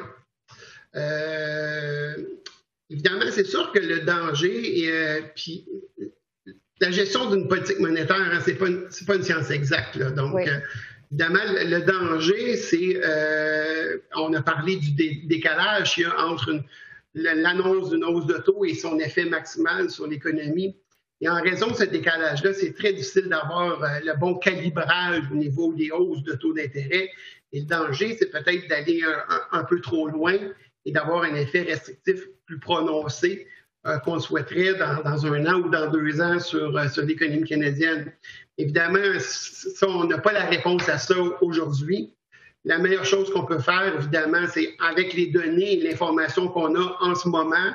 Euh, 0.95 2.15
évidemment, 2.89 3.25
c'est 3.31 3.45
sûr 3.45 3.71
que 3.71 3.79
le 3.79 4.01
danger, 4.01 5.23
puis 5.35 5.65
la 6.83 6.91
gestion 6.91 7.29
d'une 7.29 7.47
politique 7.47 7.79
monétaire, 7.79 8.17
hein, 8.19 8.39
c'est 8.43 8.55
pas, 8.55 8.67
pas 9.07 9.15
une 9.15 9.23
science 9.23 9.49
exacte. 9.51 9.97
Donc, 10.15 10.35
euh, 10.47 10.59
évidemment, 11.11 11.39
le, 11.45 11.79
danger, 11.79 12.57
c'est, 12.57 12.99
euh, 13.03 13.97
on 14.15 14.33
a 14.33 14.41
parlé 14.41 14.77
du 14.77 14.91
décalage 15.25 15.93
qu'il 15.93 16.03
y 16.03 16.05
a 16.05 16.25
entre 16.25 16.59
l'annonce 17.13 17.91
d'une 17.91 18.03
hausse 18.03 18.25
de 18.25 18.37
taux 18.39 18.65
et 18.65 18.73
son 18.73 18.99
effet 18.99 19.25
maximal 19.25 19.89
sur 19.89 20.07
l'économie. 20.07 20.75
Et 21.21 21.29
en 21.29 21.41
raison 21.41 21.67
de 21.67 21.75
ce 21.75 21.85
décalage-là, 21.85 22.51
c'est 22.53 22.73
très 22.73 22.91
difficile 22.91 23.29
d'avoir 23.29 23.81
euh, 23.81 23.87
le 24.03 24.19
bon 24.19 24.35
calibrage 24.35 25.23
au 25.31 25.35
niveau 25.35 25.73
des 25.73 25.89
hausses 25.91 26.23
de 26.23 26.33
taux 26.33 26.53
d'intérêt. 26.53 27.09
Et 27.53 27.61
le 27.61 27.65
danger, 27.65 28.17
c'est 28.19 28.29
peut-être 28.31 28.67
d'aller 28.67 29.01
un, 29.51 29.63
peu 29.63 29.79
trop 29.79 30.07
loin 30.07 30.35
et 30.85 30.91
d'avoir 30.91 31.23
un 31.23 31.35
effet 31.35 31.61
restrictif 31.61 32.27
plus 32.45 32.59
prononcé 32.59 33.47
euh, 33.85 33.97
qu'on 33.99 34.19
souhaiterait 34.19 34.75
dans, 34.75 35.25
un 35.25 35.45
an 35.45 35.59
ou 35.59 35.69
dans 35.69 35.91
deux 35.91 36.21
ans 36.21 36.39
sur, 36.39 36.77
euh, 36.77 36.87
sur 36.87 37.03
l'économie 37.03 37.47
canadienne. 37.47 38.11
Évidemment, 38.57 38.99
on 39.81 40.05
n'a 40.05 40.17
pas 40.19 40.31
la 40.31 40.45
réponse 40.45 40.87
à 40.87 40.97
ça 40.97 41.15
aujourd'hui. 41.41 42.13
La 42.65 42.77
meilleure 42.77 43.03
chose 43.03 43.29
qu'on 43.33 43.45
peut 43.45 43.59
faire, 43.59 43.93
évidemment, 43.95 44.47
c'est 44.47 44.73
avec 44.79 45.13
les 45.13 45.27
données 45.27 45.73
et 45.73 45.81
l'information 45.81 46.47
qu'on 46.47 46.75
a 46.75 46.97
en 47.01 47.13
ce 47.13 47.27
moment, 47.27 47.73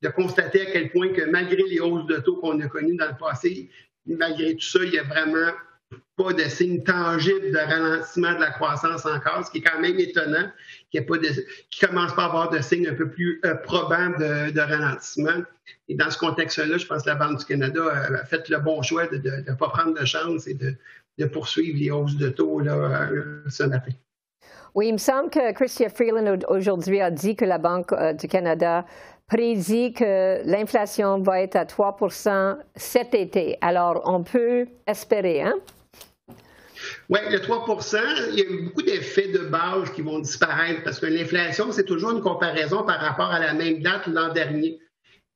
de 0.00 0.08
constater 0.08 0.62
à 0.62 0.70
quel 0.72 0.90
point 0.90 1.10
que 1.10 1.30
malgré 1.30 1.62
les 1.64 1.80
hausses 1.80 2.06
de 2.06 2.16
taux 2.16 2.36
qu'on 2.36 2.58
a 2.60 2.66
connues 2.66 2.96
dans 2.96 3.08
le 3.08 3.16
passé, 3.18 3.68
malgré 4.06 4.54
tout 4.56 4.66
ça, 4.66 4.78
il 4.82 4.94
y 4.94 4.98
a 4.98 5.04
vraiment 5.04 5.52
pas 6.22 6.32
de 6.32 6.48
signe 6.48 6.82
tangible 6.82 7.50
de 7.52 7.58
ralentissement 7.58 8.34
de 8.34 8.40
la 8.40 8.50
croissance 8.50 9.06
encore, 9.06 9.46
ce 9.46 9.50
qui 9.50 9.58
est 9.58 9.62
quand 9.62 9.80
même 9.80 9.98
étonnant, 9.98 10.50
qu'il 10.90 11.04
de, 11.04 11.86
commence 11.86 12.14
pas 12.14 12.22
à 12.22 12.26
avoir 12.26 12.50
de 12.50 12.60
signes 12.60 12.88
un 12.88 12.94
peu 12.94 13.08
plus 13.08 13.40
euh, 13.44 13.54
probants 13.54 14.10
de, 14.18 14.60
ralentissement. 14.60 15.42
Et 15.88 15.94
dans 15.94 16.10
ce 16.10 16.18
contexte-là, 16.18 16.78
je 16.78 16.86
pense 16.86 17.02
que 17.02 17.08
la 17.08 17.16
Banque 17.16 17.38
du 17.38 17.44
Canada 17.44 17.82
a 18.22 18.24
fait 18.24 18.48
le 18.48 18.58
bon 18.58 18.82
choix 18.82 19.06
de 19.06 19.16
ne 19.16 19.54
pas 19.54 19.68
prendre 19.68 19.98
de 19.98 20.04
chance 20.04 20.46
et 20.46 20.54
de, 20.54 20.76
poursuivre 21.26 21.78
les 21.78 21.90
hausses 21.90 22.16
de 22.16 22.30
taux 22.30 22.58
là, 22.60 22.74
euh, 22.74 23.44
ce 23.48 23.62
matin. 23.62 23.92
Oui, 24.74 24.88
il 24.88 24.94
me 24.94 24.98
semble 24.98 25.30
que 25.30 25.52
Christian 25.52 25.88
Freeland 25.88 26.38
aujourd'hui 26.48 27.00
a 27.00 27.10
dit 27.10 27.36
que 27.36 27.44
la 27.44 27.58
Banque 27.58 27.92
euh, 27.92 28.12
du 28.12 28.26
Canada 28.26 28.84
prédit 29.28 29.92
que 29.92 30.42
l'inflation 30.44 31.20
va 31.20 31.42
être 31.42 31.56
à 31.56 31.64
3% 31.64 32.56
cet 32.74 33.14
été. 33.14 33.56
Alors, 33.60 34.02
on 34.04 34.22
peut 34.22 34.66
espérer, 34.86 35.42
hein? 35.42 35.54
Oui, 37.12 37.18
le 37.30 37.40
3% 37.40 37.98
il 38.32 38.38
y 38.38 38.42
a 38.42 38.62
beaucoup 38.64 38.80
d'effets 38.80 39.28
de 39.28 39.40
base 39.40 39.92
qui 39.92 40.00
vont 40.00 40.18
disparaître 40.20 40.82
parce 40.82 40.98
que 40.98 41.04
l'inflation, 41.04 41.70
c'est 41.70 41.84
toujours 41.84 42.12
une 42.12 42.22
comparaison 42.22 42.84
par 42.84 43.00
rapport 43.00 43.30
à 43.30 43.38
la 43.38 43.52
même 43.52 43.82
date 43.82 44.06
l'an 44.06 44.32
dernier. 44.32 44.80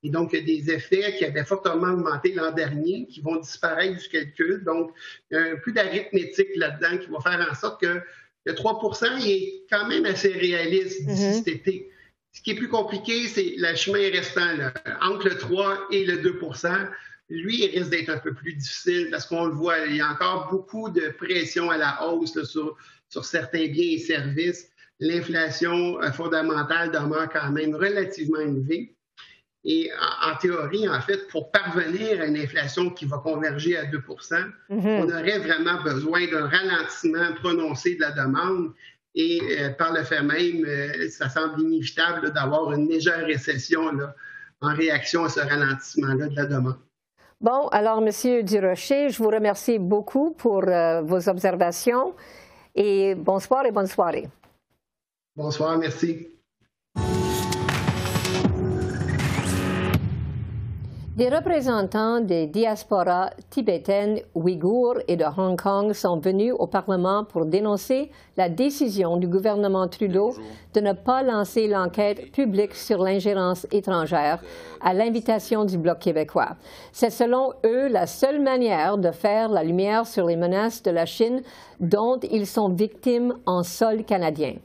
Et 0.02 0.08
donc, 0.08 0.30
il 0.32 0.38
y 0.38 0.42
a 0.42 0.44
des 0.46 0.70
effets 0.72 1.14
qui 1.18 1.26
avaient 1.26 1.44
fortement 1.44 1.92
augmenté 1.92 2.32
l'an 2.32 2.50
dernier 2.50 3.06
qui 3.08 3.20
vont 3.20 3.36
disparaître 3.36 4.00
du 4.00 4.08
calcul. 4.08 4.64
Donc, 4.64 4.90
il 5.30 5.36
y 5.36 5.38
a 5.38 5.52
un 5.52 5.56
peu 5.56 5.70
d'arithmétique 5.72 6.48
là-dedans 6.56 6.96
qui 6.96 7.10
va 7.10 7.20
faire 7.20 7.46
en 7.50 7.54
sorte 7.54 7.82
que 7.82 8.00
le 8.46 8.54
3 8.54 8.80
il 9.20 9.30
est 9.30 9.66
quand 9.68 9.86
même 9.86 10.06
assez 10.06 10.32
réaliste 10.32 11.04
d'ici 11.04 11.24
mm-hmm. 11.24 11.32
cet 11.34 11.48
été. 11.48 11.90
Ce 12.32 12.40
qui 12.40 12.52
est 12.52 12.54
plus 12.54 12.68
compliqué, 12.68 13.28
c'est 13.28 13.54
le 13.58 13.74
chemin 13.74 14.10
restant 14.10 14.56
là, 14.56 14.72
entre 15.02 15.28
le 15.28 15.36
3 15.36 15.88
et 15.90 16.06
le 16.06 16.16
2 16.18 16.38
lui, 17.28 17.64
il 17.64 17.78
risque 17.78 17.90
d'être 17.90 18.10
un 18.10 18.18
peu 18.18 18.34
plus 18.34 18.54
difficile 18.54 19.08
parce 19.10 19.26
qu'on 19.26 19.46
le 19.46 19.54
voit, 19.54 19.78
il 19.86 19.96
y 19.96 20.00
a 20.00 20.10
encore 20.10 20.48
beaucoup 20.50 20.90
de 20.90 21.08
pression 21.08 21.70
à 21.70 21.76
la 21.76 22.06
hausse 22.06 22.42
sur, 22.44 22.76
sur 23.08 23.24
certains 23.24 23.66
biens 23.66 23.94
et 23.94 23.98
services. 23.98 24.68
L'inflation 25.00 26.00
euh, 26.00 26.12
fondamentale 26.12 26.90
demeure 26.90 27.28
quand 27.28 27.50
même 27.50 27.74
relativement 27.74 28.40
élevée. 28.40 28.96
Et 29.68 29.90
en, 30.24 30.36
théorie, 30.36 30.88
en 30.88 31.00
fait, 31.00 31.26
pour 31.26 31.50
parvenir 31.50 32.20
à 32.20 32.26
une 32.26 32.36
inflation 32.36 32.88
qui 32.88 33.04
va 33.04 33.18
converger 33.18 33.76
à 33.76 33.84
2 33.86 33.98
mm-hmm. 33.98 34.56
on 34.70 35.08
aurait 35.08 35.40
vraiment 35.40 35.82
besoin 35.82 36.24
d'un 36.28 36.46
ralentissement 36.46 37.34
prononcé 37.40 37.96
de 37.96 38.00
la 38.02 38.12
demande. 38.12 38.72
Et 39.16 39.40
euh, 39.58 39.70
par 39.70 39.92
le 39.92 40.04
fait 40.04 40.22
même, 40.22 40.64
euh, 40.64 41.08
ça 41.08 41.28
semble 41.28 41.60
inévitable 41.62 42.32
d'avoir 42.32 42.72
une 42.72 42.88
légère 42.88 43.26
récession 43.26 43.90
là, 43.90 44.14
en 44.60 44.72
réaction 44.72 45.24
à 45.24 45.28
ce 45.30 45.40
ralentissement-là 45.40 46.28
de 46.28 46.36
la 46.36 46.46
demande. 46.46 46.85
Bon, 47.40 47.68
alors, 47.68 48.00
Monsieur 48.00 48.42
Durocher, 48.42 49.10
je 49.10 49.22
vous 49.22 49.28
remercie 49.28 49.78
beaucoup 49.78 50.30
pour 50.30 50.62
euh, 50.66 51.02
vos 51.02 51.28
observations 51.28 52.14
et 52.74 53.14
bonsoir 53.14 53.66
et 53.66 53.72
bonne 53.72 53.86
soirée. 53.86 54.28
Bonsoir, 55.34 55.76
merci. 55.76 56.35
Des 61.16 61.30
représentants 61.30 62.20
des 62.20 62.46
diasporas 62.46 63.30
tibétaines, 63.48 64.20
ouïghours 64.34 64.98
et 65.08 65.16
de 65.16 65.24
Hong 65.24 65.58
Kong 65.58 65.94
sont 65.94 66.18
venus 66.18 66.52
au 66.58 66.66
Parlement 66.66 67.24
pour 67.24 67.46
dénoncer 67.46 68.10
la 68.36 68.50
décision 68.50 69.16
du 69.16 69.26
gouvernement 69.26 69.88
Trudeau 69.88 70.34
de 70.74 70.80
ne 70.80 70.92
pas 70.92 71.22
lancer 71.22 71.68
l'enquête 71.68 72.32
publique 72.32 72.74
sur 72.74 73.02
l'ingérence 73.02 73.66
étrangère 73.72 74.42
à 74.82 74.92
l'invitation 74.92 75.64
du 75.64 75.78
Bloc 75.78 76.00
québécois. 76.00 76.56
C'est 76.92 77.08
selon 77.08 77.54
eux 77.64 77.88
la 77.88 78.06
seule 78.06 78.42
manière 78.42 78.98
de 78.98 79.10
faire 79.10 79.48
la 79.48 79.64
lumière 79.64 80.06
sur 80.06 80.26
les 80.26 80.36
menaces 80.36 80.82
de 80.82 80.90
la 80.90 81.06
Chine 81.06 81.40
dont 81.80 82.20
ils 82.30 82.46
sont 82.46 82.68
victimes 82.68 83.38
en 83.46 83.62
sol 83.62 84.04
canadien. 84.04 84.56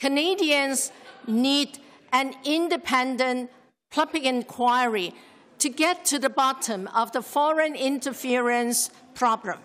Canadians 0.00 0.90
need 1.28 1.68
an 2.12 2.32
independent 2.44 3.46
public 3.92 4.26
inquiry 4.26 5.14
to 5.64 5.70
get 5.70 6.04
to 6.04 6.18
the 6.18 6.28
bottom 6.28 6.90
of 6.94 7.10
the 7.12 7.22
foreign 7.22 7.74
interference 7.74 8.90
problem. 9.14 9.58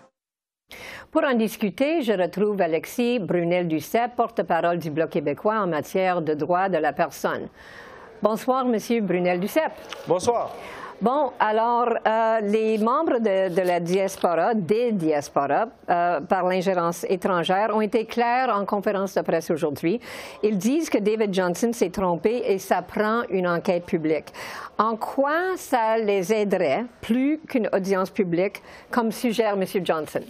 Pour 1.10 1.24
en 1.24 1.34
discuter, 1.34 2.00
je 2.02 2.12
retrouve 2.12 2.62
Alexis 2.62 3.18
Brunel-Duceppe, 3.18 4.16
porte-parole 4.16 4.78
du 4.78 4.90
Bloc 4.90 5.10
québécois 5.10 5.58
en 5.60 5.66
matière 5.66 6.22
de 6.22 6.32
droits 6.32 6.70
de 6.70 6.78
la 6.78 6.94
personne. 6.94 7.48
Bonsoir, 8.22 8.64
Monsieur 8.64 9.02
Brunel-Duceppe. 9.02 9.72
Bonsoir. 10.08 10.54
Bon, 11.02 11.32
alors, 11.40 11.94
euh, 12.06 12.40
les 12.42 12.76
membres 12.76 13.20
de, 13.20 13.62
la 13.62 13.80
diaspora, 13.80 14.52
des 14.52 14.92
diasporas, 14.92 15.68
euh, 15.88 16.20
par 16.20 16.44
l'ingérence 16.44 17.06
étrangère, 17.08 17.74
ont 17.74 17.80
été 17.80 18.04
clairs 18.04 18.54
en 18.54 18.66
conférence 18.66 19.14
de 19.14 19.22
presse 19.22 19.50
aujourd'hui. 19.50 19.98
Ils 20.42 20.58
disent 20.58 20.90
que 20.90 20.98
David 20.98 21.32
Johnson 21.32 21.72
s'est 21.72 21.88
trompé 21.88 22.42
et 22.44 22.58
ça 22.58 22.82
prend 22.82 23.22
une 23.30 23.48
enquête 23.48 23.86
publique. 23.86 24.26
En 24.76 24.96
quoi 24.96 25.56
ça 25.56 25.96
les 25.96 26.34
aiderait 26.34 26.84
plus 27.00 27.40
qu'une 27.48 27.70
audience 27.72 28.10
publique, 28.10 28.62
comme 28.90 29.10
suggère 29.10 29.54
M. 29.54 29.64
Johnson? 29.82 30.20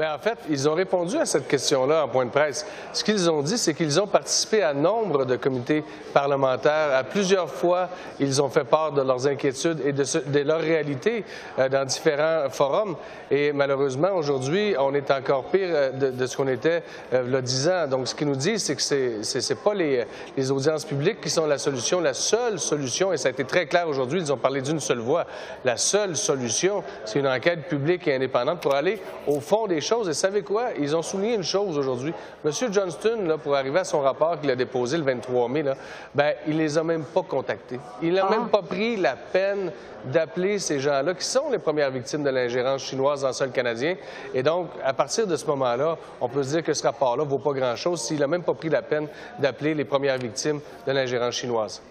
Bien, 0.00 0.14
en 0.14 0.18
fait, 0.18 0.38
ils 0.48 0.66
ont 0.66 0.72
répondu 0.72 1.18
à 1.18 1.26
cette 1.26 1.46
question-là 1.46 2.06
en 2.06 2.08
point 2.08 2.24
de 2.24 2.30
presse. 2.30 2.64
Ce 2.94 3.04
qu'ils 3.04 3.30
ont 3.30 3.42
dit, 3.42 3.58
c'est 3.58 3.74
qu'ils 3.74 4.00
ont 4.00 4.06
participé 4.06 4.62
à 4.62 4.72
nombre 4.72 5.26
de 5.26 5.36
comités 5.36 5.84
parlementaires. 6.14 6.94
À 6.94 7.04
plusieurs 7.04 7.50
fois, 7.50 7.90
ils 8.18 8.40
ont 8.40 8.48
fait 8.48 8.64
part 8.64 8.92
de 8.92 9.02
leurs 9.02 9.26
inquiétudes 9.26 9.82
et 9.84 9.92
de, 9.92 10.40
leur 10.40 10.60
réalité 10.60 11.22
euh, 11.58 11.68
dans 11.68 11.84
différents 11.84 12.48
forums. 12.48 12.96
Et 13.30 13.52
malheureusement, 13.52 14.12
aujourd'hui, 14.14 14.74
on 14.78 14.94
est 14.94 15.10
encore 15.10 15.44
pire 15.50 15.68
euh, 15.70 15.90
de, 15.90 16.26
ce 16.26 16.34
qu'on 16.34 16.48
était 16.48 16.82
euh, 17.12 17.24
il 17.26 17.32
y 17.34 17.36
a 17.36 17.42
10 17.42 17.68
ans. 17.68 17.86
Donc, 17.86 18.08
ce 18.08 18.14
qu'ils 18.14 18.28
nous 18.28 18.36
disent, 18.36 18.64
c'est 18.64 18.76
que 18.76 19.22
ce 19.22 19.52
n'est 19.52 19.60
pas 19.60 19.74
les, 19.74 20.50
audiences 20.50 20.86
publiques 20.86 21.20
qui 21.20 21.28
sont 21.28 21.44
la 21.44 21.58
solution. 21.58 22.00
La 22.00 22.14
seule 22.14 22.58
solution, 22.58 23.12
et 23.12 23.18
ça 23.18 23.28
a 23.28 23.32
été 23.32 23.44
très 23.44 23.66
clair 23.66 23.86
aujourd'hui, 23.86 24.20
ils 24.20 24.32
ont 24.32 24.38
parlé 24.38 24.62
d'une 24.62 24.80
seule 24.80 25.00
voix, 25.00 25.26
la 25.62 25.76
seule 25.76 26.16
solution, 26.16 26.82
c'est 27.04 27.18
une 27.18 27.28
enquête 27.28 27.68
publique 27.68 28.08
et 28.08 28.14
indépendante 28.14 28.60
pour 28.60 28.74
aller 28.74 28.98
au 29.26 29.40
fond 29.40 29.66
des 29.66 29.89
choses 29.90 30.08
et 30.08 30.14
savez 30.14 30.42
quoi? 30.42 30.68
Ils 30.78 30.94
ont 30.94 31.02
souligné 31.02 31.34
une 31.34 31.42
chose 31.42 31.76
aujourd'hui. 31.76 32.14
M. 32.44 32.52
Johnston, 32.70 33.26
là, 33.26 33.38
pour 33.38 33.56
arriver 33.56 33.80
à 33.80 33.84
son 33.84 34.00
rapport 34.00 34.40
qu'il 34.40 34.50
a 34.50 34.54
déposé 34.56 34.96
le 34.96 35.02
23 35.02 35.48
mai, 35.48 35.62
là, 35.62 35.74
ben, 36.14 36.32
il 36.46 36.56
les 36.56 36.78
a 36.78 36.84
même 36.84 37.02
pas 37.02 37.22
contactés. 37.22 37.80
Il 38.00 38.14
n'a 38.14 38.30
même 38.30 38.46
ah. 38.46 38.56
pas 38.58 38.62
pris 38.62 38.96
la 38.96 39.16
peine 39.16 39.72
d'appeler 40.04 40.58
ces 40.58 40.78
gens-là, 40.78 41.14
qui 41.14 41.24
sont 41.24 41.50
les 41.50 41.58
premières 41.58 41.90
victimes 41.90 42.22
de 42.22 42.30
l'ingérence 42.30 42.82
chinoise 42.82 43.22
dans 43.22 43.28
le 43.28 43.34
sol 43.34 43.50
canadien. 43.50 43.96
Et 44.32 44.42
donc, 44.42 44.68
à 44.84 44.92
partir 44.92 45.26
de 45.26 45.36
ce 45.36 45.44
moment-là, 45.46 45.98
on 46.20 46.28
peut 46.28 46.42
se 46.42 46.50
dire 46.50 46.62
que 46.62 46.72
ce 46.72 46.84
rapport-là 46.84 47.24
ne 47.24 47.28
vaut 47.28 47.38
pas 47.38 47.52
grand-chose 47.52 48.00
s'il 48.00 48.20
n'a 48.20 48.28
même 48.28 48.44
pas 48.44 48.54
pris 48.54 48.68
la 48.68 48.82
peine 48.82 49.08
d'appeler 49.40 49.74
les 49.74 49.84
premières 49.84 50.18
victimes 50.18 50.60
de 50.86 50.92
l'ingérence 50.92 51.34
chinoise. 51.34 51.82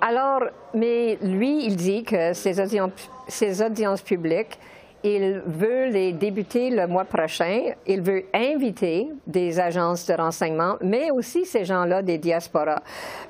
Alors, 0.00 0.42
mais 0.74 1.18
lui, 1.22 1.64
il 1.64 1.76
dit 1.76 2.02
que 2.02 2.32
ces 2.32 2.60
audiences, 2.60 2.90
ces 3.28 3.62
audiences 3.62 4.02
publiques 4.02 4.58
il 5.04 5.42
veut 5.46 5.86
les 5.90 6.12
débuter 6.12 6.70
le 6.70 6.86
mois 6.86 7.04
prochain. 7.04 7.72
Il 7.86 8.02
veut 8.02 8.24
inviter 8.34 9.08
des 9.26 9.60
agences 9.60 10.06
de 10.06 10.14
renseignement, 10.14 10.76
mais 10.80 11.10
aussi 11.10 11.44
ces 11.44 11.64
gens-là 11.64 12.02
des 12.02 12.18
diasporas. 12.18 12.82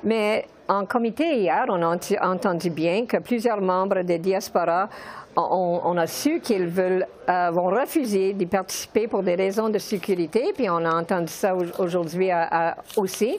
Mais 0.03 0.45
en 0.67 0.85
comité 0.85 1.37
hier, 1.37 1.65
on 1.69 1.81
a 1.81 1.97
entendu 2.21 2.69
bien 2.69 3.05
que 3.05 3.17
plusieurs 3.17 3.61
membres 3.61 4.01
des 4.01 4.19
diasporas 4.19 4.89
on, 5.35 5.97
a 5.97 6.07
su 6.07 6.39
qu'ils 6.39 6.67
veulent, 6.67 7.05
euh, 7.29 7.51
vont 7.51 7.69
refuser 7.69 8.33
d'y 8.33 8.45
participer 8.45 9.07
pour 9.07 9.23
des 9.23 9.35
raisons 9.35 9.69
de 9.69 9.77
sécurité, 9.77 10.51
puis 10.55 10.69
on 10.69 10.83
a 10.85 10.93
entendu 10.93 11.31
ça 11.31 11.55
aujourd'hui 11.77 12.29
aussi. 12.97 13.37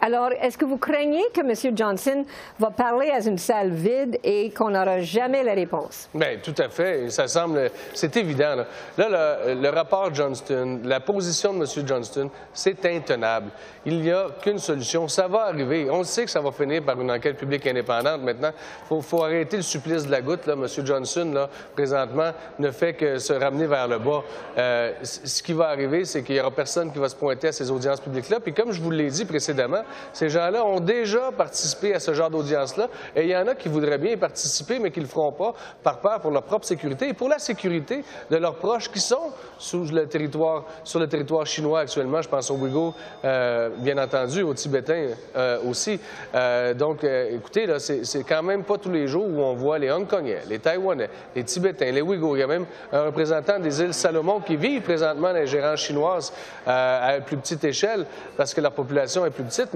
Alors, 0.00 0.30
est-ce 0.40 0.56
que 0.56 0.64
vous 0.64 0.76
craignez 0.76 1.24
que 1.34 1.40
M. 1.40 1.76
Johnson 1.76 2.24
va 2.58 2.70
parler 2.70 3.10
à 3.10 3.20
une 3.20 3.38
salle 3.38 3.70
vide 3.70 4.18
et 4.22 4.50
qu'on 4.50 4.70
n'aura 4.70 5.00
jamais 5.00 5.42
la 5.42 5.54
réponse? 5.54 6.08
Bien, 6.14 6.36
tout 6.42 6.54
à 6.58 6.68
fait. 6.68 7.10
Ça 7.10 7.26
semble, 7.26 7.70
c'est 7.94 8.16
évident. 8.16 8.64
Là, 8.96 9.08
là 9.08 9.54
le, 9.54 9.68
rapport 9.70 10.14
Johnston, 10.14 10.80
la 10.84 11.00
position 11.00 11.52
de 11.52 11.58
M. 11.58 11.86
Johnston, 11.86 12.30
c'est 12.52 12.84
intenable. 12.86 13.50
Il 13.84 14.00
n'y 14.00 14.12
a 14.12 14.28
qu'une 14.40 14.58
solution. 14.58 15.08
Ça 15.08 15.26
va 15.26 15.46
arriver. 15.46 15.88
On 15.90 16.04
sait 16.04 16.24
que 16.24 16.30
ça 16.30 16.40
va 16.40 16.52
finir 16.52 16.82
par 16.82 17.00
une 17.00 17.10
enquête 17.10 17.36
publique 17.36 17.66
indépendante. 17.66 18.22
Maintenant, 18.22 18.52
il 18.90 19.02
faut, 19.02 19.24
arrêter 19.24 19.56
le 19.56 19.62
supplice 19.62 20.06
de 20.06 20.10
la 20.10 20.20
goutte. 20.20 20.46
Là. 20.46 20.52
M. 20.52 20.66
Johnson, 20.86 21.30
là, 21.34 21.48
présentement, 21.74 22.30
ne 22.58 22.70
fait 22.70 22.94
que 22.94 23.18
se 23.18 23.32
ramener 23.32 23.66
vers 23.66 23.88
le 23.88 23.98
bas. 23.98 24.22
Euh, 24.56 24.92
ce 25.02 25.42
qui 25.42 25.52
va 25.52 25.68
arriver, 25.68 26.04
c'est 26.04 26.22
qu'il 26.22 26.36
n'y 26.36 26.40
aura 26.40 26.50
personne 26.50 26.92
qui 26.92 26.98
va 26.98 27.08
se 27.08 27.16
pointer 27.16 27.48
à 27.48 27.52
ces 27.52 27.70
audiences 27.70 28.00
publiques-là. 28.00 28.38
Puis 28.40 28.52
comme 28.52 28.72
je 28.72 28.80
vous 28.80 28.90
l'ai 28.90 29.10
dit 29.10 29.24
précédemment, 29.24 29.82
ces 30.12 30.28
gens-là 30.28 30.64
ont 30.64 30.80
déjà 30.80 31.30
participé 31.36 31.94
à 31.94 32.00
ce 32.00 32.14
genre 32.14 32.30
d'audience-là 32.30 32.88
et 33.14 33.22
il 33.22 33.30
y 33.30 33.36
en 33.36 33.46
a 33.46 33.54
qui 33.54 33.68
voudraient 33.68 33.98
bien 33.98 34.12
y 34.12 34.16
participer, 34.16 34.78
mais 34.78 34.90
qui 34.90 35.00
ne 35.00 35.04
le 35.04 35.10
feront 35.10 35.32
pas 35.32 35.54
par 35.82 36.00
peur 36.00 36.20
pour 36.20 36.30
leur 36.30 36.42
propre 36.42 36.66
sécurité 36.66 37.08
et 37.08 37.14
pour 37.14 37.28
la 37.28 37.38
sécurité 37.38 38.04
de 38.30 38.36
leurs 38.36 38.56
proches 38.56 38.90
qui 38.90 39.00
sont 39.00 39.32
sur 39.58 39.84
le 39.84 40.06
territoire 40.06 41.46
chinois 41.46 41.80
actuellement. 41.80 42.22
Je 42.22 42.28
pense 42.28 42.50
aux 42.50 42.56
Ouïghours, 42.56 42.94
euh, 43.24 43.70
bien 43.78 43.98
entendu, 43.98 44.42
aux 44.42 44.54
Tibétains 44.54 45.08
euh, 45.36 45.58
aussi. 45.68 45.98
Euh, 46.34 46.74
donc, 46.74 47.04
écoutez, 47.04 47.66
là, 47.66 47.78
c'est 47.78 48.24
quand 48.24 48.42
même 48.42 48.64
pas 48.64 48.78
tous 48.78 48.90
les 48.90 49.06
jours 49.06 49.26
où 49.26 49.40
on 49.40 49.54
voit 49.54 49.78
les 49.78 49.90
Hongkongais, 49.90 50.42
les 50.48 50.58
Taïwanais, 50.58 51.10
les 51.34 51.44
Tibétains, 51.44 51.90
les 51.90 52.02
Ouïghours. 52.02 52.36
Il 52.36 52.40
y 52.40 52.44
a 52.44 52.46
même 52.46 52.66
un 52.92 53.04
représentant 53.04 53.58
des 53.58 53.80
îles 53.80 53.94
Salomon 53.94 54.40
qui 54.40 54.56
vit 54.56 54.80
présentement 54.80 55.32
gérances 55.46 55.80
chinoises 55.80 56.32
à 56.66 57.18
plus 57.24 57.36
petite 57.36 57.64
échelle 57.64 58.06
parce 58.36 58.54
que 58.54 58.60
leur 58.60 58.72
population 58.72 59.24
est 59.24 59.30
plus 59.30 59.44
petite, 59.44 59.72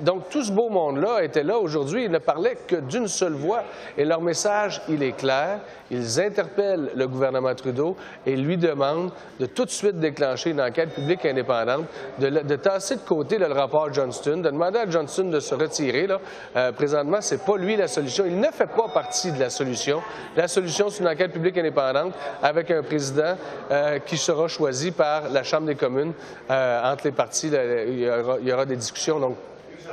donc, 0.00 0.28
tout 0.28 0.42
ce 0.42 0.52
beau 0.52 0.68
monde-là 0.68 1.22
était 1.22 1.42
là 1.42 1.58
aujourd'hui. 1.58 2.04
Ils 2.04 2.10
ne 2.10 2.18
parlaient 2.18 2.58
que 2.66 2.76
d'une 2.76 3.08
seule 3.08 3.34
voix. 3.34 3.62
Et 3.96 4.04
leur 4.04 4.20
message, 4.20 4.82
il 4.88 5.02
est 5.02 5.16
clair. 5.16 5.60
Ils 5.90 6.20
interpellent 6.20 6.90
le 6.94 7.06
gouvernement 7.06 7.54
Trudeau 7.54 7.96
et 8.26 8.36
lui 8.36 8.56
demandent 8.56 9.12
de 9.38 9.46
tout 9.46 9.64
de 9.64 9.70
suite 9.70 9.98
déclencher 9.98 10.50
une 10.50 10.60
enquête 10.60 10.92
publique 10.92 11.24
indépendante, 11.24 11.84
de, 12.18 12.56
tasser 12.56 12.96
de 12.96 13.00
côté 13.00 13.38
le 13.38 13.46
rapport 13.46 13.92
Johnston, 13.92 14.38
de 14.38 14.50
demander 14.50 14.80
à 14.80 14.90
Johnston 14.90 15.30
de 15.30 15.40
se 15.40 15.54
retirer. 15.54 16.06
Là. 16.06 16.18
Euh, 16.56 16.72
présentement, 16.72 17.20
ce 17.20 17.34
n'est 17.34 17.40
pas 17.40 17.56
lui 17.56 17.76
la 17.76 17.88
solution. 17.88 18.24
Il 18.26 18.40
ne 18.40 18.50
fait 18.50 18.66
pas 18.66 18.88
partie 18.92 19.30
de 19.30 19.38
la 19.38 19.50
solution. 19.50 20.02
La 20.36 20.48
solution, 20.48 20.88
c'est 20.90 21.02
une 21.02 21.08
enquête 21.08 21.32
publique 21.32 21.56
indépendante 21.58 22.14
avec 22.42 22.70
un 22.70 22.82
président 22.82 23.36
euh, 23.70 23.98
qui 24.00 24.16
sera 24.16 24.48
choisi 24.48 24.90
par 24.90 25.28
la 25.30 25.42
Chambre 25.42 25.66
des 25.66 25.76
communes 25.76 26.12
euh, 26.50 26.92
entre 26.92 27.04
les 27.04 27.12
partis. 27.12 27.48
il, 27.48 28.00
y 28.00 28.52
aura, 28.52 28.66
des 28.66 28.76
discussions. 28.76 29.36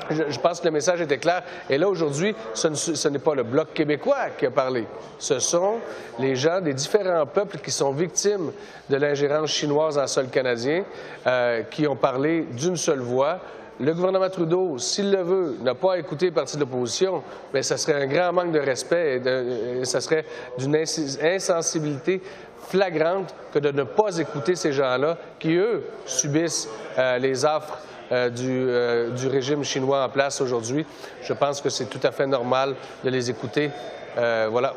Je, 0.10 0.40
pense 0.40 0.60
que 0.60 0.66
le 0.66 0.72
message 0.72 1.02
était 1.02 1.18
clair. 1.18 1.44
Et 1.70 1.78
là, 1.78 1.88
aujourd'hui, 1.88 2.36
ce, 2.54 3.08
n'est 3.08 3.20
pas 3.20 3.36
le 3.36 3.44
Bloc 3.44 3.74
québécois 3.74 4.30
qui 4.38 4.46
a 4.46 4.52
parlé. 4.52 4.86
Ce 5.20 5.40
sont 5.40 5.76
les 6.20 6.36
gens 6.36 6.62
des 6.62 6.74
différents 6.74 7.26
peuples 7.26 7.58
qui 7.58 7.72
sont 7.72 7.92
victimes 7.92 8.52
de 8.90 8.96
l'ingérence 8.98 9.52
chinoise 9.52 9.98
en 9.98 10.08
sol 10.08 10.28
canadien 10.28 10.84
euh, 11.28 11.64
qui 11.64 11.88
ont 11.88 11.96
parlé 11.96 12.48
d'une 12.52 12.78
seule 12.78 13.00
voix. 13.00 13.40
Le 13.80 13.94
gouvernement 13.94 14.30
Trudeau, 14.30 14.78
s'il 14.78 15.12
le 15.12 15.22
veut, 15.24 15.58
n'a 15.62 15.74
pas 15.74 15.98
écouté 15.98 16.28
les 16.28 16.32
partis 16.32 16.56
de 16.56 16.62
l'opposition, 16.62 17.24
mais 17.54 17.64
ce 17.64 17.76
serait 17.76 18.04
un 18.04 18.06
grand 18.06 18.32
manque 18.32 18.52
de 18.52 18.60
respect 18.60 19.22
et, 19.26 19.86
ce 19.86 20.00
serait 20.00 20.26
d'une 20.60 20.76
insensibilité 20.76 22.22
flagrante 22.68 23.34
que 23.52 23.60
de 23.60 23.72
ne 23.72 23.84
pas 23.84 24.18
écouter 24.20 24.56
ces 24.56 24.72
gens-là 24.72 25.18
qui, 25.40 25.56
eux, 25.56 25.84
subissent 26.06 26.70
euh, 26.98 27.18
les 27.18 27.46
offres 27.46 27.80
euh, 28.14 28.30
euh, 28.40 29.10
du, 29.10 29.28
régime 29.28 29.64
chinois 29.64 30.06
en 30.06 30.10
place 30.10 30.40
aujourd'hui. 30.40 30.86
Je 31.24 31.34
pense 31.34 31.62
que 31.62 31.70
c'est 31.70 31.86
tout 31.86 32.00
à 32.04 32.12
fait 32.12 32.28
normal 32.28 32.76
de 33.04 33.10
les 33.10 33.30
écouter. 33.30 33.72
Euh, 34.18 34.50
voilà. 34.52 34.76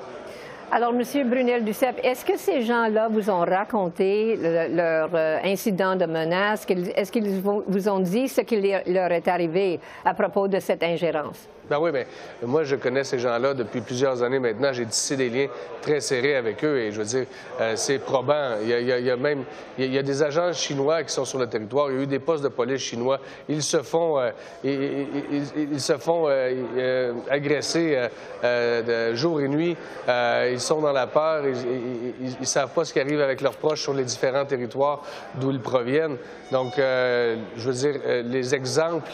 Alors, 0.72 0.94
M. 0.94 1.28
Brunel-Duceppe, 1.28 2.00
est-ce 2.02 2.24
que 2.24 2.38
ces 2.38 2.62
gens-là 2.62 3.08
vous 3.08 3.28
ont 3.28 3.44
raconté 3.44 4.36
leur 4.72 5.14
incident 5.44 5.94
de 5.94 6.06
menace? 6.06 6.66
Est-ce 6.68 7.12
qu'ils 7.12 7.40
vous 7.40 7.88
ont 7.88 8.00
dit 8.00 8.26
ce 8.26 8.40
qui 8.40 8.56
leur 8.86 9.12
est 9.12 9.28
arrivé 9.28 9.80
à 10.04 10.14
propos 10.14 10.48
de 10.48 10.58
cette 10.58 10.82
ingérence? 10.82 11.46
Ben 11.68 11.78
oui, 11.80 11.90
mais 11.92 12.06
moi, 12.42 12.62
je 12.62 12.76
connais 12.76 13.02
ces 13.02 13.18
gens-là 13.18 13.52
depuis 13.52 13.80
plusieurs 13.80 14.22
années 14.22 14.38
maintenant. 14.38 14.72
J'ai 14.72 14.86
tissé 14.86 15.16
des 15.16 15.28
liens 15.28 15.48
très 15.82 16.00
serrés 16.00 16.36
avec 16.36 16.64
eux 16.64 16.78
et 16.78 16.92
je 16.92 16.98
veux 16.98 17.04
dire, 17.04 17.26
euh, 17.60 17.72
c'est 17.74 17.98
probant. 17.98 18.56
Il 18.62 18.68
y, 18.68 19.10
a, 19.10 19.16
même 19.16 19.42
il 19.76 19.92
y 19.92 19.98
a 19.98 20.02
des 20.02 20.22
agents 20.22 20.52
chinois 20.52 21.02
qui 21.02 21.12
sont 21.12 21.24
sur 21.24 21.40
le 21.40 21.48
territoire. 21.48 21.90
Il 21.90 21.96
y 21.96 22.00
a 22.00 22.02
eu 22.02 22.06
des 22.06 22.20
postes 22.20 22.44
de 22.44 22.48
police 22.48 22.82
chinois. 22.82 23.18
Ils 23.48 23.64
se 23.64 23.82
font, 23.82 24.18
euh, 24.18 24.30
ils, 24.62 25.80
se 25.80 25.98
font 25.98 26.26
euh, 26.28 27.12
agresser 27.28 27.98
jour 29.14 29.40
et 29.40 29.48
nuit. 29.48 29.76
ils 30.08 30.60
sont 30.60 30.80
dans 30.80 30.92
la 30.92 31.08
peur. 31.08 31.42
Ils 31.46 32.40
ne 32.40 32.44
savent 32.44 32.72
pas 32.72 32.84
ce 32.84 32.92
qui 32.92 33.00
arrive 33.00 33.20
avec 33.20 33.40
leurs 33.40 33.56
proches 33.56 33.82
sur 33.82 33.94
les 33.94 34.04
différents 34.04 34.44
territoires 34.44 35.02
d'où 35.34 35.50
ils 35.50 35.60
proviennent. 35.60 36.16
Donc, 36.52 36.74
je 36.76 37.36
veux 37.56 37.72
dire, 37.72 38.00
les 38.24 38.54
exemples, 38.54 39.10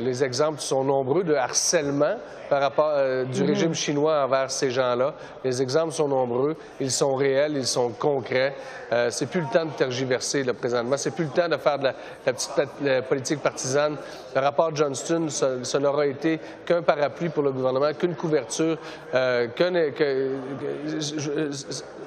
les 0.00 0.24
exemples 0.24 0.60
sont 0.60 0.84
nombreux 0.84 1.24
de 1.24 1.34
harcèlement 1.34 2.16
par 2.48 2.60
rapport 2.60 2.92
euh, 2.94 3.24
du 3.24 3.42
mhm. 3.42 3.48
régime 3.48 3.74
chinois 3.74 4.24
envers 4.24 4.50
ces 4.50 4.70
gens-là. 4.70 5.14
Les 5.44 5.62
exemples 5.62 5.92
sont 5.92 6.08
nombreux, 6.08 6.56
ils 6.80 6.90
sont 6.90 7.14
réels, 7.14 7.54
ils 7.56 7.66
sont 7.66 7.90
concrets. 7.90 8.54
Euh, 8.90 9.10
c'est 9.10 9.26
plus 9.26 9.40
le 9.40 9.46
temps 9.52 9.66
de 9.66 9.70
tergiverser 9.72 10.44
là, 10.44 10.54
présentement. 10.54 10.96
C'est 10.96 11.10
plus 11.10 11.24
le 11.24 11.30
temps 11.30 11.48
de 11.48 11.56
faire 11.56 11.78
de 11.78 11.84
la, 11.84 11.94
petite 12.24 13.08
politique 13.08 13.40
partisane. 13.40 13.96
Le 14.34 14.40
rapport 14.40 14.74
Johnston, 14.74 15.28
ça, 15.28 15.78
n'aura 15.78 16.06
été 16.06 16.40
qu'un 16.64 16.82
parapluie 16.82 17.28
pour 17.28 17.42
le 17.42 17.52
gouvernement, 17.52 17.92
qu'une 17.92 18.14
couverture, 18.14 18.78
euh, 19.14 19.48
que, 19.48 20.30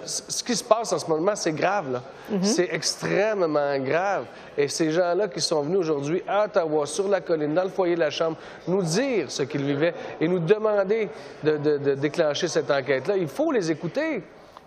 ce 0.05 0.43
qui 0.43 0.55
se 0.55 0.63
passe 0.63 0.91
en 0.93 0.99
ce 0.99 1.07
moment, 1.07 1.35
c'est 1.35 1.51
grave. 1.51 2.01
Mhm. 2.29 2.43
C'est 2.43 2.69
extrêmement 2.71 3.77
grave. 3.79 4.25
Et 4.57 4.67
ces 4.67 4.91
gens-là 4.91 5.27
qui 5.27 5.41
sont 5.41 5.61
venus 5.61 5.79
aujourd'hui 5.79 6.23
à 6.27 6.45
Ottawa, 6.45 6.85
sur 6.85 7.07
la 7.07 7.21
dans 7.37 7.63
le 7.63 7.69
foyer 7.69 7.95
de 7.95 7.99
la 7.99 8.09
Chambre, 8.09 8.37
nous 8.67 8.81
dire 8.83 9.31
ce 9.31 9.43
qu'ils 9.43 9.63
vivaient 9.63 9.93
et 10.19 10.27
nous 10.27 10.39
demander 10.39 11.09
de, 11.43 11.95
déclencher 11.95 12.47
cette 12.47 12.71
enquête-là. 12.71 13.17
Il 13.17 13.27
faut 13.27 13.51
les 13.51 13.71
écouter. 13.71 14.23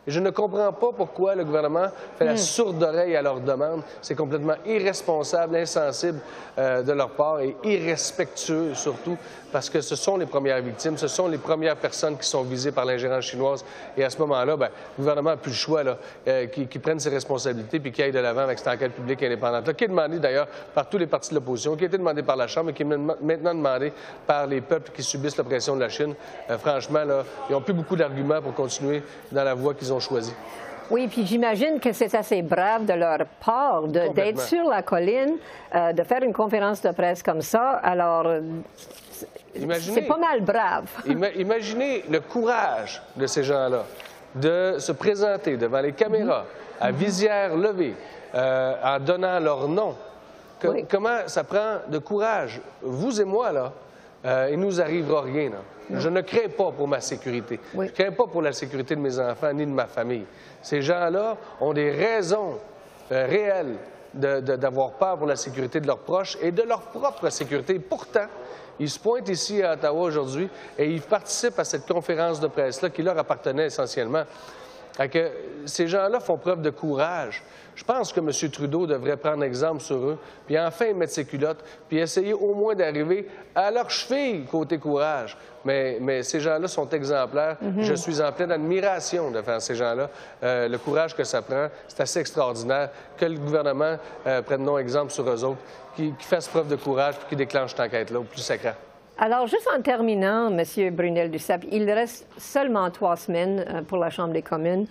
Je 0.06 0.20
ne 0.20 0.28
comprends 0.28 0.70
pas 0.72 0.90
pourquoi 0.94 1.34
le 1.34 1.44
gouvernement 1.44 1.86
fait 2.18 2.26
la 2.26 2.34
hmm. 2.34 2.38
sourde 2.38 2.82
oreille 2.82 3.16
à 3.16 3.22
leurs 3.22 3.40
demandes. 3.40 3.82
C'est 4.02 4.14
complètement 4.14 4.56
irresponsable, 4.66 5.56
insensible 5.56 6.18
euh, 6.58 6.82
de 6.82 6.92
leur 6.92 7.10
part 7.10 7.40
et 7.40 7.56
irrespectueux 7.64 8.74
surtout 8.74 9.16
parce 9.54 9.70
que 9.70 9.80
ce 9.80 9.94
sont 9.94 10.16
les 10.16 10.26
premières 10.26 10.60
victimes, 10.60 10.98
ce 10.98 11.06
sont 11.06 11.28
les 11.28 11.38
premières 11.38 11.76
personnes 11.76 12.18
qui 12.18 12.26
sont 12.26 12.42
visées 12.42 12.72
par 12.72 12.84
l'ingérence 12.84 13.26
chinoise. 13.26 13.64
Et 13.96 14.02
à 14.02 14.10
ce 14.10 14.18
moment-là, 14.18 14.56
ben, 14.56 14.66
le 14.66 15.04
gouvernement 15.04 15.30
n'a 15.30 15.36
plus 15.36 15.52
le 15.52 15.56
choix 15.56 15.84
là, 15.84 15.96
euh, 16.26 16.46
qui, 16.46 16.78
prenne 16.80 16.98
ses 16.98 17.10
responsabilités 17.10 17.78
puis 17.78 17.92
qui 17.92 18.02
aille 18.02 18.10
de 18.10 18.18
l'avant 18.18 18.40
avec 18.40 18.58
cette 18.58 18.66
enquête 18.66 18.90
publique 18.90 19.22
indépendante, 19.22 19.72
qui 19.74 19.84
est 19.84 19.88
demandée 19.88 20.18
d'ailleurs 20.18 20.48
par 20.74 20.88
tous 20.88 20.98
les 20.98 21.06
partis 21.06 21.30
de 21.30 21.36
l'opposition, 21.36 21.76
qui 21.76 21.84
a 21.84 21.86
été 21.86 21.98
demandée 21.98 22.24
par 22.24 22.34
la 22.34 22.48
Chambre 22.48 22.70
et 22.70 22.72
qui 22.72 22.82
est 22.82 22.84
maintenant 22.84 23.54
demandée 23.54 23.92
par 24.26 24.48
les 24.48 24.60
peuples 24.60 24.90
qui 24.90 25.04
subissent 25.04 25.36
l'oppression 25.36 25.76
de 25.76 25.82
la 25.82 25.88
Chine. 25.88 26.16
Euh, 26.50 26.58
franchement, 26.58 27.04
là, 27.04 27.22
ils 27.48 27.52
n'ont 27.52 27.60
plus 27.60 27.74
beaucoup 27.74 27.94
d'arguments 27.94 28.42
pour 28.42 28.54
continuer 28.54 29.04
dans 29.30 29.44
la 29.44 29.54
voie 29.54 29.74
qu'ils 29.74 29.92
ont 29.92 30.00
choisie. 30.00 30.34
Oui, 30.90 31.08
puis 31.08 31.26
j'imagine 31.26 31.80
que 31.80 31.92
c'est 31.92 32.14
assez 32.14 32.42
brave 32.42 32.84
de 32.84 32.92
leur 32.92 33.24
part 33.44 33.88
d'être 33.88 34.40
sur 34.40 34.68
la 34.68 34.82
colline, 34.82 35.36
euh, 35.74 35.92
de 35.92 36.02
faire 36.02 36.22
une 36.22 36.32
conférence 36.32 36.82
de 36.82 36.90
presse 36.90 37.22
comme 37.22 37.40
ça. 37.42 37.80
Alors, 37.82 38.26
c'est 39.54 40.06
pas 40.06 40.18
mal 40.18 40.40
brave. 40.42 40.88
imaginez 41.36 42.04
le 42.10 42.20
courage 42.20 43.02
de 43.16 43.26
ces 43.26 43.42
gens-là 43.42 43.84
de 44.34 44.76
se 44.78 44.92
présenter 44.92 45.56
devant 45.56 45.80
les 45.80 45.92
caméras 45.92 46.44
à 46.80 46.90
mhm. 46.90 46.98
visière 46.98 47.56
levée 47.56 47.94
euh, 48.34 48.74
en 48.82 48.98
donnant 48.98 49.38
leur 49.38 49.68
nom. 49.68 49.94
Comment 50.88 51.18
ça 51.26 51.44
prend 51.44 51.80
de 51.88 51.98
courage? 51.98 52.60
Vous 52.82 53.20
et 53.20 53.24
moi, 53.24 53.52
là, 53.52 53.72
euh, 54.24 54.48
il 54.50 54.58
ne 54.58 54.64
nous 54.64 54.80
arrivera 54.80 55.22
rien. 55.22 55.50
Je 55.92 56.08
ne 56.08 56.22
crains 56.22 56.48
pas 56.48 56.72
pour 56.72 56.88
ma 56.88 57.00
sécurité. 57.00 57.60
Je 57.74 57.80
ne 57.80 57.88
crains 57.88 58.12
pas 58.12 58.26
pour 58.26 58.40
la 58.40 58.52
sécurité 58.52 58.96
de 58.96 59.00
mes 59.00 59.18
enfants 59.18 59.52
ni 59.52 59.66
de 59.66 59.70
ma 59.70 59.86
famille. 59.86 60.24
Ces 60.62 60.80
gens-là 60.80 61.36
ont 61.60 61.74
des 61.74 61.90
raisons 61.90 62.58
euh, 63.12 63.26
réelles 63.26 63.76
d'avoir 64.14 64.92
peur 64.92 65.18
pour 65.18 65.26
la 65.26 65.36
sécurité 65.36 65.80
de 65.80 65.86
leurs 65.88 65.98
proches 65.98 66.38
et 66.40 66.52
de 66.52 66.62
leur 66.62 66.82
propre 66.82 67.28
sécurité. 67.30 67.78
Pourtant, 67.80 68.26
ils 68.78 68.88
se 68.88 68.98
pointent 68.98 69.28
ici 69.28 69.62
à 69.62 69.72
Ottawa 69.72 70.02
aujourd'hui 70.02 70.48
et 70.78 70.88
ils 70.88 71.02
participent 71.02 71.58
à 71.58 71.64
cette 71.64 71.86
conférence 71.86 72.40
de 72.40 72.46
presse-là 72.46 72.90
qui 72.90 73.02
leur 73.02 73.18
appartenait 73.18 73.66
essentiellement. 73.66 74.22
Que 74.96 75.30
ces 75.66 75.88
gens-là 75.88 76.20
font 76.20 76.36
preuve 76.36 76.62
de 76.62 76.70
courage. 76.70 77.42
Je 77.74 77.82
pense 77.82 78.12
que 78.12 78.20
M. 78.20 78.30
Trudeau 78.50 78.86
devrait 78.86 79.16
prendre 79.16 79.42
exemple 79.42 79.80
sur 79.80 79.96
eux, 79.96 80.18
puis 80.46 80.58
enfin 80.58 80.92
mettre 80.92 81.12
ses 81.12 81.24
culottes, 81.24 81.64
puis 81.88 81.98
essayer 81.98 82.32
au 82.32 82.54
moins 82.54 82.74
d'arriver 82.74 83.28
à 83.54 83.70
leur 83.70 83.90
cheville 83.90 84.44
côté 84.44 84.78
courage. 84.78 85.36
Mais, 85.64 85.98
mais 86.00 86.22
ces 86.22 86.38
gens-là 86.40 86.68
sont 86.68 86.88
exemplaires. 86.90 87.56
Je 87.78 87.94
suis 87.94 88.20
en 88.20 88.30
pleine 88.30 88.52
admiration 88.52 89.30
devant 89.30 89.58
ces 89.58 89.74
gens-là. 89.74 90.10
Euh, 90.42 90.68
le 90.68 90.78
courage 90.78 91.16
que 91.16 91.24
ça 91.24 91.42
prend, 91.42 91.68
c'est 91.88 92.02
assez 92.02 92.20
extraordinaire. 92.20 92.90
Que 93.16 93.24
le 93.24 93.38
gouvernement 93.38 93.96
euh, 94.26 94.42
prenne 94.42 94.62
non 94.62 94.78
exemple 94.78 95.10
sur 95.10 95.28
eux 95.28 95.42
autres, 95.42 95.62
qui, 95.96 96.12
qui 96.12 96.26
fasse 96.26 96.46
preuve 96.46 96.68
de 96.68 96.76
courage, 96.76 97.16
puis 97.16 97.30
qui 97.30 97.36
déclenche 97.36 97.70
cette 97.70 97.80
enquête-là 97.80 98.20
au 98.20 98.24
plus 98.24 98.40
sacré. 98.42 98.72
Alors, 99.16 99.46
juste 99.46 99.68
en 99.76 99.80
terminant, 99.80 100.50
M. 100.50 100.90
Brunel 100.90 101.30
Duceppe, 101.30 101.66
il 101.70 101.88
reste 101.88 102.26
seulement 102.36 102.90
trois 102.90 103.16
semaines 103.16 103.64
euh, 103.68 103.82
pour 103.82 103.98
la 103.98 104.10
Chambre 104.10 104.32
des 104.32 104.42
communes. 104.42 104.86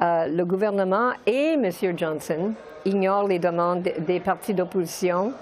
Euh, 0.00 0.26
le 0.26 0.44
gouvernement 0.44 1.12
et 1.26 1.52
M. 1.52 1.70
Johnson 1.96 2.54
ignorent 2.84 3.28
les 3.28 3.38
demandes 3.38 3.88
des 3.98 4.18
partis 4.18 4.52
d'opposition 4.52 5.32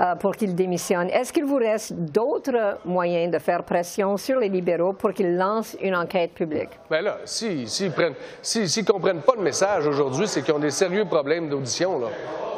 euh, 0.00 0.14
pour 0.14 0.34
qu'ils 0.36 0.54
démissionnent. 0.54 1.10
Est-ce 1.10 1.34
qu'il 1.34 1.44
vous 1.44 1.56
reste 1.56 1.92
d'autres 1.92 2.78
moyens 2.86 3.30
de 3.30 3.38
faire 3.38 3.62
pression 3.62 4.16
sur 4.16 4.38
les 4.38 4.48
libéraux 4.48 4.94
pour 4.94 5.12
qu'ils 5.12 5.36
lancent 5.36 5.76
une 5.82 5.94
enquête 5.94 6.32
publique? 6.32 6.70
Bien 6.90 7.02
là, 7.02 7.18
s'ils 7.26 7.68
si, 7.68 7.90
ne 7.90 8.84
comprennent 8.86 9.20
pas 9.20 9.34
le 9.36 9.42
message 9.42 9.86
aujourd'hui, 9.86 10.26
c'est 10.26 10.40
qu'ils 10.40 10.54
ont 10.54 10.58
des 10.58 10.70
sérieux 10.70 11.04
problèmes 11.04 11.50
d'audition. 11.50 12.00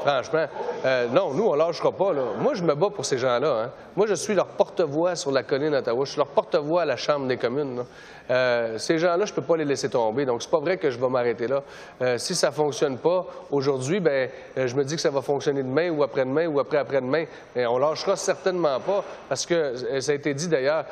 Franchement, 0.05 0.45
euh, 0.85 1.09
non, 1.09 1.33
nous, 1.33 1.47
on 1.47 1.55
lâchera 1.55 1.91
pas. 1.91 2.13
Moi, 2.39 2.53
je 2.53 2.63
me 2.63 2.75
bats 2.75 2.91
pour 2.91 3.07
ces 3.07 3.17
gens-là. 3.17 3.63
Hein. 3.63 3.71
Moi, 3.97 4.07
je 4.07 4.13
suis 4.13 4.35
leur 4.35 4.49
porte-voix 4.49 5.17
sur 5.17 5.33
la 5.33 5.43
colline 5.43 5.71
d'Ottawa. 5.71 6.05
Je 6.05 6.11
suis 6.11 6.19
leur 6.19 6.27
porte-voix 6.27 6.83
à 6.83 6.85
la 6.85 6.97
Chambre 6.97 7.27
des 7.27 7.39
communes. 7.39 7.85
Euh, 8.31 8.77
ces 8.77 8.99
gens-là, 8.99 9.25
je 9.25 9.33
ne 9.33 9.37
peux 9.37 9.43
pas 9.43 9.57
les 9.57 9.65
laisser 9.65 9.89
tomber. 9.89 10.27
Donc, 10.27 10.43
c'est 10.43 10.51
pas 10.51 10.59
vrai 10.59 10.77
que 10.77 10.91
je 10.91 10.99
vais 10.99 11.09
m'arrêter 11.09 11.47
là. 11.47 11.63
Euh, 12.03 12.19
si 12.19 12.35
ça 12.35 12.49
ne 12.49 12.53
fonctionne 12.53 12.99
pas 12.99 13.25
aujourd'hui, 13.51 13.99
ben, 13.99 14.29
je 14.57 14.75
me 14.75 14.85
dis 14.85 14.97
que 14.97 15.01
ça 15.01 15.09
va 15.09 15.23
fonctionner 15.23 15.63
demain 15.63 15.89
ou 15.89 16.03
après-demain 16.03 16.49
ou 16.49 16.61
après-après-demain. 16.61 17.25
Mais 17.57 17.65
on 17.65 17.79
lâchera 17.79 18.17
certainement 18.17 18.79
pas 18.81 19.03
parce 19.27 19.47
que 19.47 20.01
ça 20.01 20.13
a 20.13 20.15
été 20.15 20.35
dit 20.35 20.49
d'ailleurs 20.49 20.85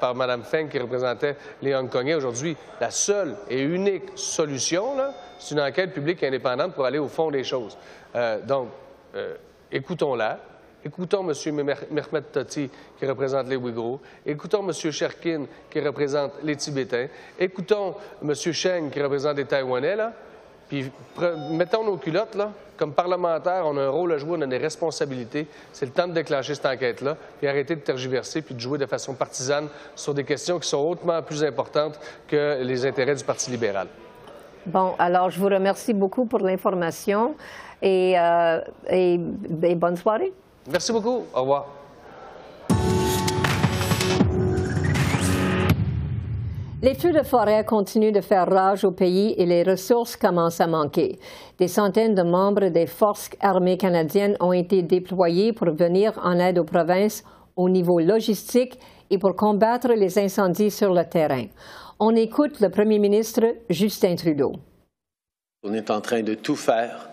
par 0.00 0.14
Mme 0.14 0.42
Feng 0.42 0.68
qui 0.68 0.78
représentait 0.78 1.36
les 1.60 1.74
Hongkongais 1.74 2.14
aujourd'hui. 2.14 2.56
La 2.80 2.90
seule 2.90 3.34
et 3.50 3.60
unique 3.60 4.04
solution, 4.14 4.94
c'est 5.38 5.54
une 5.54 5.60
enquête 5.60 5.92
publique 5.92 6.22
indépendante 6.22 6.74
pour 6.74 6.84
aller 6.84 6.98
au 6.98 7.08
fond 7.08 7.30
des 7.30 7.44
choses. 7.44 7.76
Euh, 8.14 8.40
donc, 8.42 8.68
euh, 9.14 9.34
écoutons-la. 9.70 10.38
Écoutons 10.84 11.28
M. 11.28 11.54
Mehmet 11.90 12.22
Tati, 12.32 12.70
qui 12.98 13.06
représente 13.06 13.48
les 13.48 13.56
Ouïghours. 13.56 14.00
Écoutons 14.24 14.64
M. 14.66 14.72
Sherkin, 14.72 15.46
qui 15.68 15.80
représente 15.80 16.32
les 16.42 16.56
Tibétains. 16.56 17.08
Écoutons 17.38 17.96
M. 18.22 18.34
Sheng, 18.34 18.90
qui 18.90 19.02
représente 19.02 19.36
les 19.36 19.44
Taïwanais. 19.44 19.96
Là. 19.96 20.12
Puis 20.68 20.90
mettons 21.50 21.84
nos 21.84 21.96
culottes. 21.96 22.36
Là. 22.36 22.52
Comme 22.76 22.92
parlementaires, 22.92 23.64
on 23.66 23.76
a 23.76 23.82
un 23.82 23.88
rôle 23.88 24.12
à 24.12 24.18
jouer, 24.18 24.36
on 24.38 24.42
a 24.42 24.46
des 24.46 24.58
responsabilités. 24.58 25.48
C'est 25.72 25.86
le 25.86 25.92
temps 25.92 26.06
de 26.06 26.12
déclencher 26.12 26.54
cette 26.54 26.66
enquête-là, 26.66 27.16
puis 27.38 27.48
arrêter 27.48 27.74
de 27.74 27.80
tergiverser, 27.80 28.40
puis 28.40 28.54
de 28.54 28.60
jouer 28.60 28.78
de 28.78 28.86
façon 28.86 29.14
partisane 29.14 29.68
sur 29.96 30.14
des 30.14 30.24
questions 30.24 30.60
qui 30.60 30.68
sont 30.68 30.78
hautement 30.78 31.20
plus 31.22 31.42
importantes 31.42 31.98
que 32.28 32.62
les 32.62 32.86
intérêts 32.86 33.16
du 33.16 33.24
Parti 33.24 33.50
libéral. 33.50 33.88
Bon, 34.64 34.94
alors 34.98 35.30
je 35.30 35.40
vous 35.40 35.48
remercie 35.48 35.94
beaucoup 35.94 36.26
pour 36.26 36.40
l'information 36.40 37.34
et, 37.82 38.18
euh, 38.18 38.60
et, 38.90 39.18
et 39.62 39.74
bonne 39.74 39.96
soirée. 39.96 40.32
Merci 40.70 40.92
beaucoup. 40.92 41.22
Au 41.34 41.40
revoir. 41.40 41.66
Les 46.80 46.94
feux 46.94 47.12
de 47.12 47.24
forêt 47.24 47.64
continuent 47.64 48.12
de 48.12 48.20
faire 48.20 48.46
rage 48.46 48.84
au 48.84 48.92
pays 48.92 49.34
et 49.36 49.46
les 49.46 49.64
ressources 49.64 50.16
commencent 50.16 50.60
à 50.60 50.68
manquer. 50.68 51.18
Des 51.58 51.66
centaines 51.66 52.14
de 52.14 52.22
membres 52.22 52.68
des 52.68 52.86
forces 52.86 53.30
armées 53.40 53.76
canadiennes 53.76 54.36
ont 54.38 54.52
été 54.52 54.82
déployés 54.82 55.52
pour 55.52 55.74
venir 55.74 56.12
en 56.22 56.38
aide 56.38 56.56
aux 56.60 56.64
provinces 56.64 57.24
au 57.56 57.68
niveau 57.68 57.98
logistique 57.98 58.78
et 59.10 59.18
pour 59.18 59.34
combattre 59.34 59.88
les 59.88 60.20
incendies 60.20 60.70
sur 60.70 60.94
le 60.94 61.02
terrain. 61.02 61.46
On 61.98 62.14
écoute 62.14 62.60
le 62.60 62.70
premier 62.70 63.00
ministre 63.00 63.42
Justin 63.68 64.14
Trudeau. 64.14 64.52
On 65.64 65.74
est 65.74 65.90
en 65.90 66.00
train 66.00 66.22
de 66.22 66.34
tout 66.34 66.54
faire 66.54 67.08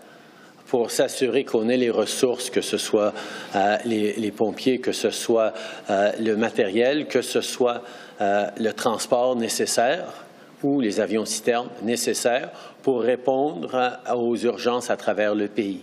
pour 0.66 0.90
s'assurer 0.90 1.44
qu'on 1.44 1.68
ait 1.68 1.76
les 1.76 1.90
ressources, 1.90 2.50
que 2.50 2.60
ce 2.60 2.78
soit 2.78 3.12
euh, 3.54 3.76
les, 3.84 4.30
pompiers, 4.30 4.78
que 4.78 4.92
ce 4.92 5.10
soit 5.10 5.54
euh, 5.90 6.12
le 6.20 6.36
matériel, 6.36 7.06
que 7.06 7.22
ce 7.22 7.40
soit 7.40 7.82
euh, 8.20 8.46
le 8.58 8.72
transport 8.72 9.36
nécessaire 9.36 10.24
ou 10.62 10.80
les 10.80 11.00
avions 11.00 11.24
citernes 11.24 11.68
nécessaires 11.82 12.50
pour 12.82 13.02
répondre 13.02 13.98
aux 14.14 14.36
urgences 14.36 14.90
à 14.90 14.96
travers 14.96 15.34
le 15.34 15.48
pays. 15.48 15.82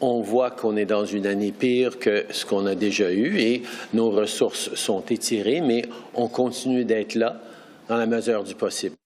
On 0.00 0.20
voit 0.20 0.50
qu'on 0.50 0.76
est 0.76 0.86
dans 0.86 1.04
une 1.04 1.26
année 1.26 1.52
pire 1.52 1.98
que 1.98 2.24
ce 2.30 2.44
qu'on 2.44 2.66
a 2.66 2.74
déjà 2.74 3.12
eu 3.12 3.38
et 3.38 3.62
nos 3.92 4.10
ressources 4.10 4.74
sont 4.74 5.04
étirées, 5.10 5.60
mais 5.60 5.82
on 6.14 6.28
continue 6.28 6.84
d'être 6.84 7.14
là 7.14 7.36
dans 7.88 7.96
la 7.96 8.06
mesure 8.06 8.42
du 8.42 8.54
possible. 8.54 8.96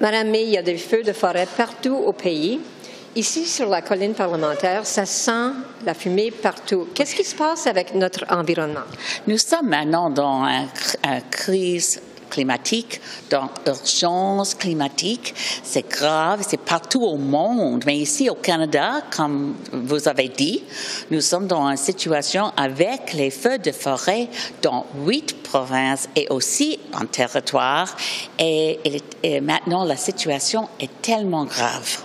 Madame 0.00 0.28
May, 0.28 0.42
il 0.44 0.50
y 0.50 0.58
a 0.58 0.62
des 0.62 0.76
feux 0.76 1.02
de 1.02 1.12
forêt 1.12 1.48
partout 1.56 1.94
au 1.94 2.12
pays. 2.12 2.60
Ici, 3.16 3.46
sur 3.46 3.70
la 3.70 3.80
colline 3.80 4.12
parlementaire, 4.12 4.84
ça 4.84 5.06
sent 5.06 5.52
la 5.86 5.94
fumée 5.94 6.30
partout. 6.30 6.86
Qu'est-ce 6.94 7.14
qui 7.14 7.24
se 7.24 7.34
passe 7.34 7.66
avec 7.66 7.94
notre 7.94 8.26
environnement? 8.28 8.84
Nous 9.26 9.38
sommes 9.38 9.70
maintenant 9.70 10.10
dans 10.10 10.44
une 10.44 11.22
crise 11.30 12.02
climatique, 12.28 13.00
dans 13.30 13.48
urgence 13.66 14.54
climatique. 14.54 15.34
C'est 15.62 15.88
grave, 15.88 16.44
c'est 16.46 16.60
partout 16.60 17.04
au 17.04 17.16
monde. 17.16 17.84
Mais 17.86 17.96
ici 17.96 18.28
au 18.28 18.34
Canada, 18.34 19.00
comme 19.16 19.54
vous 19.72 20.08
avez 20.08 20.28
dit, 20.28 20.62
nous 21.10 21.22
sommes 21.22 21.46
dans 21.46 21.66
une 21.70 21.78
situation 21.78 22.52
avec 22.54 23.14
les 23.14 23.30
feux 23.30 23.56
de 23.56 23.72
forêt 23.72 24.28
dans 24.60 24.84
huit 25.06 25.42
provinces 25.42 26.06
et 26.16 26.26
aussi 26.28 26.78
en 26.92 27.06
territoire. 27.06 27.96
et 28.38 28.78
maintenant, 29.40 29.84
la 29.84 29.96
situation 29.96 30.68
est 30.78 31.00
tellement 31.00 31.46
grave. 31.46 32.02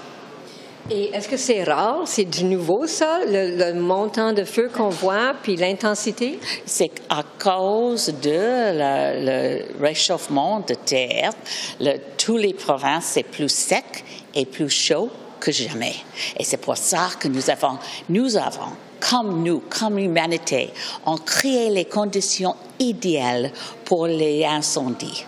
Et 0.93 1.09
est-ce 1.13 1.29
que 1.29 1.37
c'est 1.37 1.63
rare? 1.63 2.01
C'est 2.05 2.25
du 2.25 2.43
nouveau, 2.43 2.85
ça, 2.85 3.19
le, 3.25 3.71
montant 3.71 4.33
de 4.33 4.43
feu 4.43 4.69
qu'on 4.75 4.89
voit, 4.89 5.33
puis 5.41 5.55
l'intensité? 5.55 6.37
C'est 6.65 6.91
à 7.09 7.23
cause 7.39 8.07
de 8.21 8.29
le 8.29 9.81
réchauffement 9.81 10.59
de 10.59 10.73
terre. 10.73 11.31
Le, 11.79 11.95
tous 12.17 12.35
les 12.35 12.53
provinces, 12.53 13.05
c'est 13.05 13.23
plus 13.23 13.47
sec 13.47 14.03
et 14.35 14.45
plus 14.45 14.69
chaud 14.69 15.09
que 15.39 15.53
jamais. 15.53 15.95
Et 16.37 16.43
c'est 16.43 16.57
pour 16.57 16.75
ça 16.75 17.07
que 17.17 17.29
nous 17.29 17.49
avons, 17.49 17.77
nous 18.09 18.35
avons, 18.35 18.73
comme 18.99 19.43
nous, 19.43 19.63
comme 19.69 19.97
l'humanité, 19.97 20.71
on 21.05 21.15
créé 21.15 21.69
les 21.69 21.85
conditions 21.85 22.55
idéales 22.79 23.51
pour 23.85 24.07
les 24.07 24.43
incendies. 24.43 25.23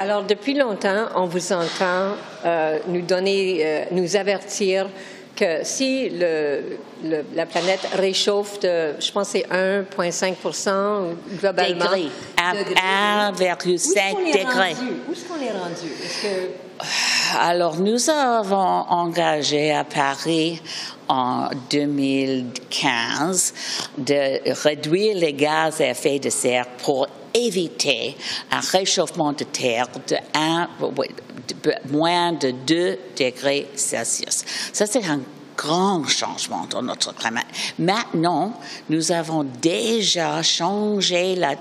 Alors, 0.00 0.22
depuis 0.22 0.54
longtemps, 0.54 1.06
on 1.16 1.26
vous 1.26 1.52
entend 1.52 2.14
euh, 2.44 2.78
nous 2.86 3.02
donner, 3.02 3.60
euh, 3.64 3.84
nous 3.90 4.14
avertir 4.14 4.86
que 5.34 5.64
si 5.64 6.08
le, 6.10 6.78
la 7.34 7.46
planète 7.46 7.80
réchauffe 7.94 8.60
de, 8.60 8.94
je 9.00 9.10
pense, 9.10 9.30
c'est 9.30 9.46
1,5 9.48 10.34
globalement. 11.40 11.84
Degrés. 11.84 12.08
1,5 12.36 13.32
degrés. 14.32 14.76
Où 15.08 15.12
est-ce 15.12 15.24
qu'on 15.24 15.40
est 15.42 15.52
rendu? 15.52 15.90
Est 16.02 16.22
que... 16.22 16.50
Alors, 17.40 17.76
nous 17.76 18.08
avons 18.08 18.56
engagé 18.56 19.72
à 19.72 19.82
Paris 19.82 20.62
en 21.08 21.48
2015 21.70 23.54
de 23.98 24.52
réduire 24.62 25.16
les 25.16 25.32
gaz 25.32 25.80
à 25.80 25.88
effet 25.88 26.18
de 26.20 26.30
serre 26.30 26.66
pour 26.84 27.08
éviter 27.34 28.16
un 28.50 28.60
réchauffement 28.60 29.32
de 29.32 29.44
terre 29.44 29.88
de, 30.08 30.16
moins 31.90 32.32
de 32.32 32.50
2 32.50 32.98
degrés 33.18 33.68
Celsius. 33.74 34.44
Ça, 34.72 34.86
c'est 34.86 35.04
un 35.06 35.20
grand 35.58 36.04
changement 36.06 36.66
dans 36.70 36.82
notre 36.82 37.12
climat. 37.14 37.42
Maintenant, 37.78 38.54
nous 38.88 39.10
avons 39.10 39.42
déjà 39.42 40.40
changé 40.42 41.34
la, 41.34 41.56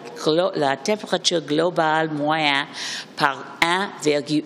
température 0.77 1.41
globale 1.41 2.11
moyenne 2.11 2.67
par 3.15 3.57
1,1 4.05 4.43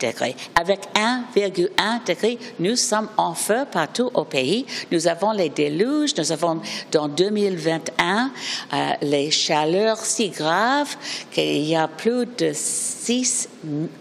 degré. 0.00 0.36
Avec 0.54 0.80
1,1 0.94 2.06
degré, 2.06 2.38
nous 2.58 2.76
sommes 2.76 3.08
en 3.16 3.34
feu 3.34 3.64
partout 3.72 4.10
au 4.12 4.24
pays. 4.24 4.66
Nous 4.92 5.08
avons 5.08 5.32
les 5.32 5.48
déluges. 5.48 6.14
Nous 6.18 6.30
avons 6.30 6.60
dans 6.92 7.08
2021 7.08 8.30
euh, 8.72 8.90
les 9.00 9.30
chaleurs 9.30 9.98
si 9.98 10.28
graves 10.28 10.94
qu'il 11.32 11.64
y 11.64 11.74
a 11.74 11.88
plus 11.88 12.26
de 12.26 12.52
600 12.52 13.48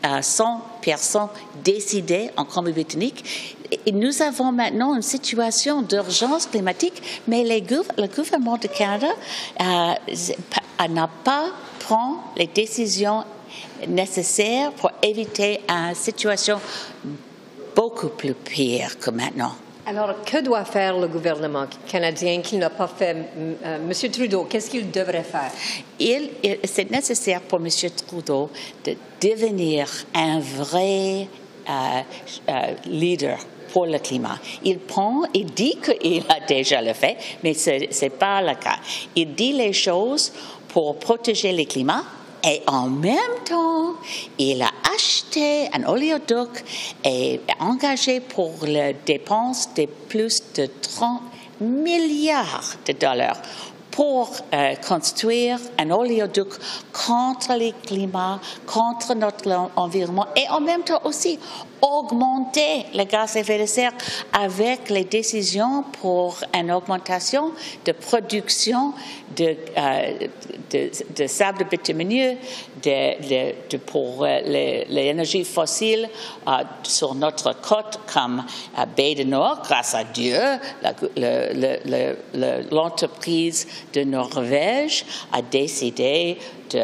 euh, 0.06 0.22
personnes 0.82 1.30
décédées 1.64 2.32
en 2.36 2.44
Colombie-Britannique 2.44 3.58
et 3.86 3.92
nous 3.92 4.22
avons 4.22 4.52
maintenant 4.52 4.96
une 4.96 5.02
situation 5.02 5.82
d'urgence 5.82 6.46
climatique, 6.46 7.02
mais 7.28 7.44
le 7.44 8.08
gouvernement 8.08 8.58
du 8.58 8.70
Canada 8.70 9.10
euh, 9.60 9.94
n'a 10.88 11.10
pas 11.24 11.48
pris 11.80 11.96
les 12.38 12.48
décisions 12.48 13.24
nécessaires 13.88 14.72
pour 14.74 14.92
éviter 15.02 15.62
une 15.68 15.96
situation 15.96 16.60
beaucoup 17.76 18.10
plus 18.10 18.34
pire 18.34 18.98
que 19.00 19.10
maintenant. 19.10 19.54
Alors, 19.86 20.24
que 20.24 20.42
doit 20.42 20.66
faire 20.66 21.00
le 21.00 21.08
gouvernement 21.08 21.66
canadien 21.88 22.42
qu'il 22.42 22.60
n'a 22.60 22.70
pas 22.70 22.88
fait? 22.88 23.16
Euh, 23.66 23.80
Monsieur 23.88 24.12
Trudeau, 24.12 24.44
qu'est-ce 24.44 24.70
qu'il 24.70 24.92
devrait 24.92 25.24
faire? 25.24 25.52
Il, 26.00 26.30
c'est 26.64 26.92
nécessaire 26.92 27.42
pour 27.42 27.58
M. 27.58 27.70
Trudeau 28.06 28.52
de 28.86 28.96
devenir 29.20 29.88
un 30.14 30.40
vrai 30.40 31.28
euh, 31.68 32.02
euh, 32.50 32.74
leader 32.86 33.40
pour 33.72 33.86
le 33.86 34.00
climat. 34.00 34.38
Il 34.64 34.80
prend, 34.80 35.24
il 35.34 35.46
dit 35.46 35.78
qu'il 35.78 36.24
a 36.30 36.40
déjà 36.46 36.82
le 36.82 36.94
fait, 36.94 37.18
mais 37.44 37.54
ce 37.54 37.72
n'est 38.02 38.10
pas 38.10 38.42
le 38.42 38.56
cas. 38.56 38.78
Il 39.16 39.34
dit 39.34 39.54
les 39.54 39.74
choses 39.74 40.32
pour 40.68 40.98
protéger 40.98 41.52
le 41.52 41.66
climat, 41.66 42.04
et 42.44 42.62
en 42.68 42.88
même 42.88 43.18
temps, 43.44 43.96
il 44.38 44.62
a 44.62 44.72
acheté 44.96 45.68
un 45.74 45.84
oléoduc 45.84 46.64
et 47.04 47.42
engagé 47.60 48.22
pour 48.22 48.54
les 48.64 48.96
dépenses 49.06 49.74
de 49.76 49.86
plus 50.08 50.42
de 50.56 50.70
30 50.82 51.22
milliards 51.60 52.76
de 52.86 52.94
dollars 52.94 53.42
pour 53.92 54.32
euh, 54.54 54.76
construire 54.76 55.60
un 55.78 55.92
oléoduc 55.92 56.48
contre 56.94 57.58
le 57.58 57.72
climat, 57.86 58.40
contre 58.66 59.14
notre 59.16 59.70
environnement 59.76 60.28
et 60.38 60.48
en 60.50 60.62
même 60.62 60.84
temps 60.84 61.02
aussi 61.04 61.38
augmenter 61.82 62.86
le 62.94 63.04
gaz 63.04 63.36
à 63.36 63.39
effet 63.39 63.60
de 63.60 63.65
serre 63.65 63.94
avec 64.34 64.89
les 64.89 65.06
décisions 65.06 65.84
pour 66.02 66.38
une 66.54 66.72
augmentation 66.72 67.52
de 67.86 67.92
production 67.92 68.94
de, 69.36 69.56
euh, 69.78 70.28
de, 71.15 71.28
sable 71.28 71.65
bitumineux 71.65 72.36
de, 72.84 73.78
pour 73.78 74.24
euh, 74.24 74.39
l'énergie 74.89 75.44
fossile 75.44 76.10
euh, 76.48 76.52
sur 76.84 77.15
notre 77.15 77.54
côte 77.62 78.00
comme 78.12 78.44
à 78.76 78.86
Baie 78.86 79.15
de 79.15 79.24
Nord, 79.24 79.62
grâce 79.63 79.96
à 79.96 80.04
Dieu, 80.04 80.39
l'entreprise 82.72 83.68
de 83.94 84.04
Norvège 84.04 85.06
a 85.32 85.42
décidé 85.42 86.38
de 86.72 86.82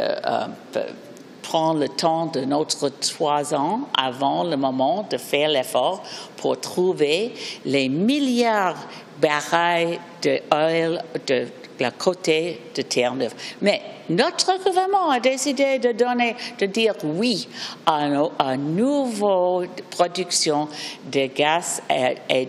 prendre 1.47 1.79
le 1.79 1.89
temps 1.89 2.25
de 2.25 2.41
notre 2.41 2.89
trois 2.89 3.53
ans 3.53 3.81
avant 3.97 4.43
le 4.43 4.57
moment 4.57 5.05
de 5.09 5.17
faire 5.17 5.49
l'effort 5.49 6.01
pour 6.37 6.59
trouver 6.59 7.33
les 7.65 7.87
milliards 7.87 8.75
de 9.21 9.27
barils 9.27 9.99
d'huile 10.21 11.03
de 11.27 11.47
la 11.79 11.91
côté 11.91 12.61
de 12.75 12.81
Terre-Neuve. 12.81 13.33
Mais 13.61 13.81
notre 14.09 14.63
gouvernement 14.63 15.09
a 15.09 15.19
décidé 15.19 15.79
de 15.79 15.91
donner, 15.91 16.35
de 16.59 16.65
dire 16.65 16.93
oui 17.03 17.47
à 17.85 18.05
une 18.53 18.75
nouvelle 18.75 19.69
production 19.89 20.67
de 21.11 21.27
gaz 21.27 21.81
et 22.29 22.45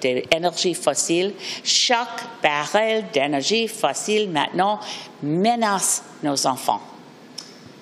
d'énergie 0.00 0.74
fossile. 0.74 1.34
Chaque 1.64 2.24
baril 2.42 3.04
d'énergie 3.12 3.68
fossile 3.68 4.30
maintenant 4.30 4.80
menace 5.22 6.04
nos 6.22 6.46
enfants. 6.46 6.80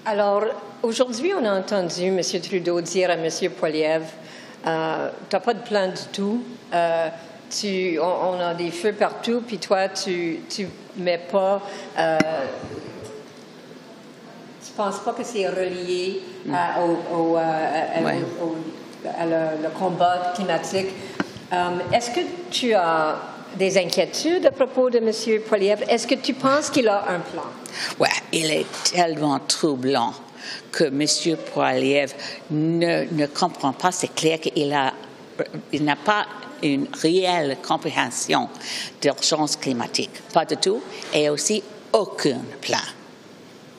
Alors, 0.06 0.44
aujourd'hui, 0.82 1.32
on 1.38 1.44
a 1.44 1.58
entendu 1.58 2.04
M. 2.04 2.20
Trudeau 2.42 2.80
dire 2.80 3.10
à 3.10 3.14
M. 3.14 3.28
Poiliev 3.58 4.02
euh, 4.66 5.10
Tu 5.28 5.36
n'as 5.36 5.40
pas 5.40 5.52
de 5.52 5.60
plan 5.60 5.88
du 5.88 6.04
tout. 6.10 6.42
Euh, 6.72 7.08
tu, 7.50 7.98
on, 8.00 8.40
a 8.40 8.54
des 8.54 8.70
feux 8.70 8.94
partout, 8.94 9.42
puis 9.46 9.58
toi, 9.58 9.88
tu 9.90 10.40
ne 10.58 11.02
mets 11.04 11.20
pas. 11.30 11.60
Euh, 11.98 12.18
tu 14.64 14.72
penses 14.74 15.00
pas 15.00 15.12
que 15.12 15.22
c'est 15.22 15.48
relié 15.48 16.22
mm. 16.46 16.54
au, 17.12 17.36
le, 19.04 19.68
combat 19.78 20.32
climatique. 20.34 20.88
Est-ce 21.92 22.10
que 22.10 22.20
tu 22.50 22.72
as 22.72 23.16
des 23.56 23.78
inquiétudes 23.78 24.46
à 24.46 24.50
propos 24.50 24.90
de 24.90 24.98
M. 24.98 25.40
Poiliev. 25.46 25.84
Est-ce 25.88 26.06
que 26.06 26.14
tu 26.14 26.34
penses 26.34 26.70
qu'il 26.70 26.88
a 26.88 27.04
un 27.08 27.20
plan? 27.20 27.44
Oui, 27.98 28.08
il 28.32 28.50
est 28.50 28.66
tellement 28.84 29.38
troublant 29.40 30.12
que 30.72 30.84
M. 30.84 31.36
Poiliev 31.52 32.14
ne, 32.50 33.04
ne 33.12 33.26
comprend 33.26 33.72
pas. 33.72 33.92
C'est 33.92 34.14
clair 34.14 34.40
qu'il 34.40 34.72
a, 34.72 34.92
il 35.72 35.84
n'a 35.84 35.96
pas 35.96 36.26
une 36.62 36.86
réelle 37.02 37.56
compréhension 37.66 38.48
d'urgence 39.00 39.56
climatique. 39.56 40.10
Pas 40.32 40.44
du 40.44 40.56
tout. 40.56 40.80
Et 41.14 41.28
aussi 41.28 41.62
aucun 41.92 42.40
plan. 42.60 42.78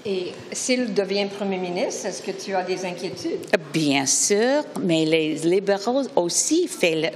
Et 0.03 0.31
s'il 0.51 0.95
devient 0.95 1.27
Premier 1.27 1.59
ministre, 1.59 2.07
est-ce 2.07 2.23
que 2.23 2.31
tu 2.31 2.55
as 2.55 2.63
des 2.63 2.83
inquiétudes? 2.85 3.45
Bien 3.71 4.07
sûr, 4.07 4.63
mais 4.81 5.05
les 5.05 5.35
libéraux 5.35 6.01
aussi, 6.15 6.67
fait 6.67 7.13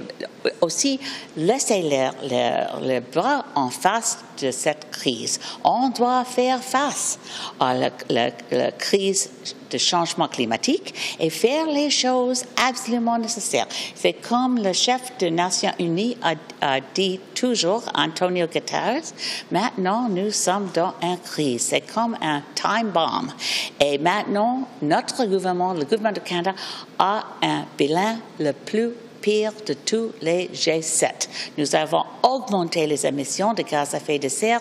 aussi 0.60 0.98
laisser 1.36 1.82
le, 1.82 3.00
bras 3.00 3.44
en 3.54 3.70
face 3.70 4.18
de 4.40 4.50
cette 4.50 4.90
crise. 4.90 5.38
On 5.64 5.88
doit 5.90 6.24
faire 6.24 6.62
face 6.62 7.18
à 7.60 7.74
la 8.10 8.70
crise 8.72 9.30
de 9.70 9.78
changement 9.78 10.28
climatique 10.28 10.94
et 11.18 11.30
faire 11.30 11.66
les 11.66 11.90
choses 11.90 12.44
absolument 12.56 13.18
nécessaires. 13.18 13.66
C'est 13.94 14.14
comme 14.14 14.62
le 14.62 14.72
chef 14.72 15.12
des 15.18 15.30
Nations 15.30 15.72
Unies 15.78 16.16
a, 16.22 16.80
dit 16.94 17.20
toujours, 17.34 17.82
Antonio 17.94 18.46
Guterres, 18.46 19.02
maintenant 19.50 20.08
nous 20.08 20.30
sommes 20.30 20.70
dans 20.74 20.94
une 21.02 21.18
crise. 21.18 21.62
C'est 21.62 21.82
comme 21.82 22.16
un 22.20 22.42
time 22.54 22.90
bomb. 22.90 23.32
Et 23.80 23.98
maintenant, 23.98 24.66
notre 24.82 25.24
gouvernement, 25.26 25.72
le 25.72 25.84
gouvernement 25.84 26.12
de 26.12 26.20
Canada, 26.20 26.54
a 26.98 27.24
un 27.42 27.64
bilan 27.76 28.16
le 28.38 28.52
plus 28.52 28.90
pire 29.26 29.50
de 29.66 29.74
tous 29.74 30.12
les 30.22 30.46
G7. 30.54 31.28
Nous 31.58 31.74
avons 31.74 32.04
augmenté 32.22 32.86
les 32.86 33.04
émissions 33.04 33.54
de 33.54 33.62
gaz 33.62 33.92
à 33.92 33.96
effet 33.96 34.20
de 34.20 34.28
serre 34.28 34.60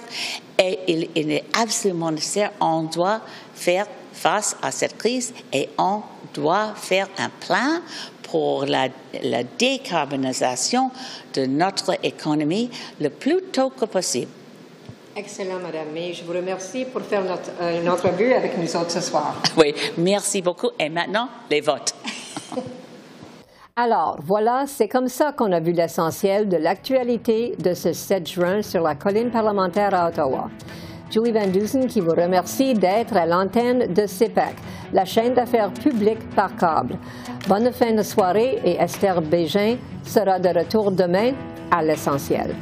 et 0.58 0.80
il, 0.88 1.08
il 1.14 1.32
est 1.32 1.44
absolument 1.56 2.10
nécessaire, 2.10 2.52
on 2.60 2.82
doit 2.82 3.22
faire 3.54 3.86
face 4.12 4.58
à 4.64 4.72
cette 4.72 4.98
crise 4.98 5.36
et 5.54 5.70
on 5.78 6.02
doit 6.34 6.74
faire 6.74 7.08
un 7.20 7.30
plan 7.30 7.80
pour 8.24 8.66
la, 8.66 8.90
décarbonisation 9.60 10.90
de 11.36 11.46
notre 11.46 12.00
économie 12.04 12.72
le 13.00 13.12
plus 13.12 13.44
tôt 13.44 13.70
que 13.70 13.86
possible. 13.86 14.32
Excellent, 15.16 15.60
Madame 15.60 15.96
Et 15.96 16.12
Je 16.16 16.24
vous 16.24 16.34
remercie 16.34 16.86
pour 16.86 17.04
faire 17.04 17.24
notre, 17.24 17.52
euh, 17.62 17.82
une 17.82 17.88
entrevue 17.88 18.34
avec 18.34 18.58
nous 18.58 18.76
autres 18.76 18.92
ce 18.92 19.02
soir. 19.02 19.36
Oui, 19.56 19.76
merci 19.96 20.42
beaucoup. 20.42 20.72
Et 20.80 20.90
maintenant, 20.90 21.30
les 21.52 21.62
votes. 21.62 21.94
Alors, 23.78 24.18
voilà, 24.24 24.64
c'est 24.68 24.88
comme 24.88 25.10
ça 25.10 25.34
qu'on 25.34 25.52
a 25.52 25.60
vu 25.60 25.74
l'essentiel 25.74 26.48
de 26.48 26.56
l'actualité 26.56 27.58
de 27.62 27.74
ce 27.74 27.92
7 27.92 28.26
juin 28.26 28.62
sur 28.62 28.82
la 28.82 28.96
colline 28.96 29.32
parlementaire 29.32 29.94
à 29.94 30.08
Ottawa. 30.08 30.50
Julie 31.12 31.34
Van 31.34 31.48
Dusen 31.48 31.88
qui 31.88 32.00
vous 32.00 32.12
remercie 32.12 32.74
d'être 32.74 33.18
à 33.18 33.26
l'antenne 33.26 33.94
de 33.94 34.06
CEPAC, 34.08 34.56
la 34.94 35.04
chaîne 35.04 35.34
d'affaires 35.34 35.74
publiques 35.74 36.30
par 36.38 36.56
câble. 36.56 36.98
Bonne 37.50 37.70
fin 37.74 37.92
de 37.92 38.02
soirée 38.02 38.62
et 38.64 38.78
Esther 38.78 39.22
Bégin 39.22 39.76
sera 40.06 40.40
de 40.40 40.58
retour 40.58 40.94
demain 40.94 41.34
à 41.70 41.84
l'essentiel. 41.84 42.56